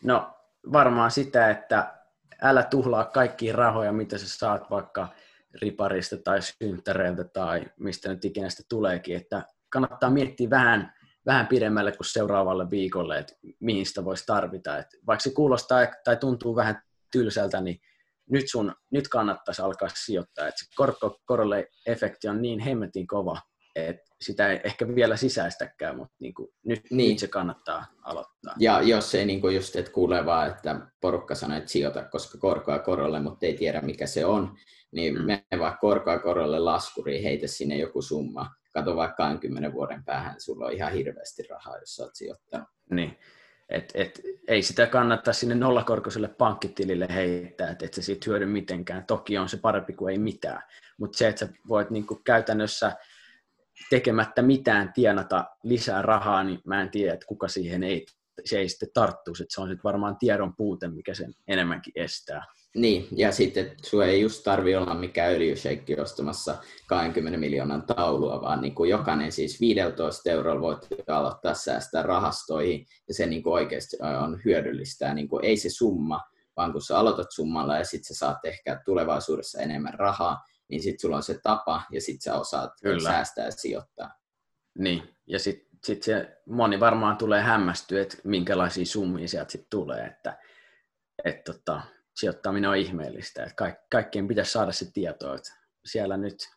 [0.04, 0.34] No
[0.72, 1.94] varmaan sitä, että
[2.42, 5.08] älä tuhlaa kaikkia rahoja, mitä sä saat vaikka–
[5.62, 10.94] riparista tai synttäreiltä tai mistä nyt ikinä sitä tuleekin, että kannattaa miettiä vähän,
[11.26, 14.78] vähän pidemmälle kuin seuraavalle viikolle, että mihin sitä voisi tarvita.
[14.78, 16.82] Että vaikka se kuulostaa tai tuntuu vähän
[17.12, 17.82] tylsältä, niin
[18.30, 20.48] nyt, sun, nyt kannattaisi alkaa sijoittaa.
[20.48, 23.42] Että se korko, korolle efekti on niin hemmetin kova,
[23.76, 27.10] että sitä ei ehkä vielä sisäistäkään, mutta niin kuin, nyt, niin.
[27.10, 28.56] nyt se kannattaa aloittaa.
[28.60, 32.38] Ja jos ei niin kuin just, että kuulee vaan, että porukka sanoo, että sijoita, koska
[32.38, 34.58] korkoa korolle, mutta ei tiedä mikä se on,
[34.92, 35.26] niin mm.
[35.26, 38.56] mene vaikka korkoa korolle laskuriin, heitä sinne joku summa.
[38.74, 42.68] Kato vaikka 20 vuoden päähän, sulla on ihan hirveästi rahaa, jos olet sijoittanut.
[42.90, 43.18] Niin.
[43.70, 49.06] Et, et, ei sitä kannata sinne nollakorkoiselle pankkitilille heittää, että et se siitä hyödy mitenkään.
[49.06, 50.64] Toki on se parempi kuin ei mitään,
[50.98, 52.96] mutta se, että sä voit niinku käytännössä
[53.90, 58.06] tekemättä mitään tienata lisää rahaa, niin mä en tiedä, että kuka siihen ei,
[58.46, 59.44] se ei sitten tarttuisi.
[59.44, 62.46] Että se on sitten varmaan tiedon puute, mikä sen enemmänkin estää.
[62.76, 66.58] Niin, ja sitten sinua ei just tarvi olla mikään öljysheikki ostamassa
[66.88, 73.14] 20 miljoonan taulua, vaan niin kuin jokainen siis 15 eurolla voit aloittaa säästää rahastoihin, ja
[73.14, 75.14] se niin kuin oikeasti on hyödyllistä.
[75.14, 76.22] Niin kuin ei se summa,
[76.58, 81.00] vaan kun sä aloitat summalla ja sitten sä saat ehkä tulevaisuudessa enemmän rahaa, niin sitten
[81.00, 83.10] sulla on se tapa, ja sitten sä osaat Kyllä.
[83.10, 84.20] säästää ja sijoittaa.
[84.78, 90.06] Niin, ja sitten sit se moni varmaan tulee hämmästyä, että minkälaisia summia sieltä sitten tulee,
[90.06, 90.38] että
[91.26, 91.82] et tota,
[92.16, 93.44] sijoittaminen on ihmeellistä.
[93.44, 95.54] Että kaik, kaikkien pitäisi saada se tieto, että
[95.86, 96.50] siellä nyt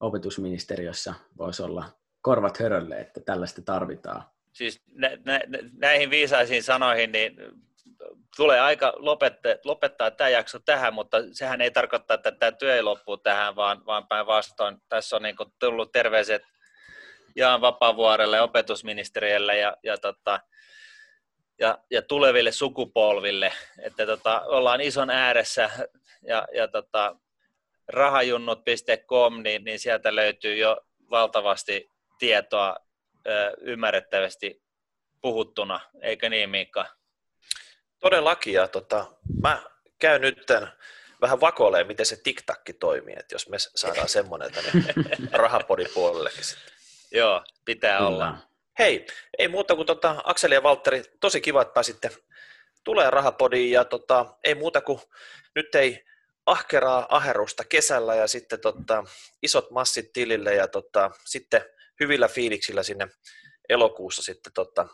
[0.00, 4.22] opetusministeriössä voisi olla korvat hörölle, että tällaista tarvitaan.
[4.52, 5.40] Siis nä, nä,
[5.72, 7.36] näihin viisaisiin sanoihin, niin
[8.36, 12.82] tulee aika lopettaa, lopettaa tämä jakso tähän, mutta sehän ei tarkoita, että tämä työ ei
[12.82, 16.42] loppu tähän, vaan, vaan päinvastoin tässä on niin tullut terveiset
[17.36, 20.40] Jaan Vapavuorelle, opetusministeriölle ja, ja, tota,
[21.58, 25.70] ja, ja tuleville sukupolville, että tota, ollaan ison ääressä
[26.22, 27.16] ja, ja tota,
[27.88, 30.80] rahajunnut.com, niin, niin sieltä löytyy jo
[31.10, 32.76] valtavasti tietoa
[33.60, 34.62] ymmärrettävästi
[35.20, 36.97] puhuttuna, eikö niin Miikka?
[38.00, 39.62] Todellakin, ja tota, mä
[39.98, 40.46] käyn nyt
[41.20, 44.94] vähän vakoilee, miten se tiktakki toimii, että jos me saadaan semmoinen tänne
[45.32, 46.72] rahapodipuolellekin sitten.
[47.10, 48.08] Joo, pitää Kyllä.
[48.08, 48.38] olla.
[48.78, 49.06] Hei,
[49.38, 52.10] ei muuta kuin tota, Akseli ja Valtteri, tosi kiva, että pääsitte
[52.84, 55.00] tulee rahapodiin ja tota, ei muuta kuin
[55.54, 56.04] nyt ei
[56.46, 59.04] ahkeraa aherusta kesällä ja sitten tota,
[59.42, 61.64] isot massit tilille ja tota, sitten
[62.00, 63.08] hyvillä fiiliksillä sinne
[63.68, 64.88] elokuussa sitten tota,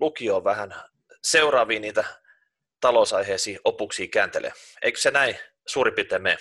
[0.00, 0.74] lukioon vähän
[1.22, 2.04] seuraaviin niitä
[2.80, 4.52] talousaiheisiin opuksiin kääntelee.
[4.82, 6.36] Eikö se näin suurin piirtein mene?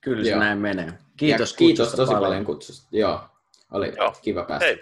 [0.00, 0.40] Kyllä se Joo.
[0.40, 0.92] näin menee.
[1.16, 2.88] Kiitos, kiitos tosi paljon, paljon kutsusta.
[2.92, 3.20] Joo.
[3.72, 4.14] Oli Joo.
[4.22, 4.78] kiva päästä Hei.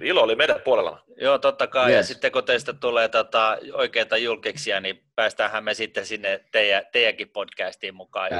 [0.00, 1.02] Ilo oli meidän puolella.
[1.20, 1.90] Joo, totta kai.
[1.90, 1.96] Yes.
[1.96, 7.28] Ja sitten kun teistä tulee tota, oikeita julkiksia, niin päästäänhän me sitten sinne teidän, teidänkin
[7.28, 8.30] podcastiin mukaan.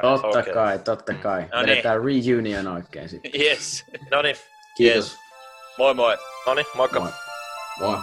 [0.00, 0.52] Totta okay.
[0.52, 1.42] kai, totta kai.
[1.42, 2.24] No Vedetään niin.
[2.26, 3.30] reunion oikein sitten.
[3.40, 3.84] Yes.
[4.10, 4.36] no niin.
[4.76, 5.04] Kiitos.
[5.04, 5.18] Yes.
[5.78, 6.16] Moi moi.
[6.46, 7.00] No niin, moikka.
[7.00, 7.10] Moi.
[7.80, 7.98] moi.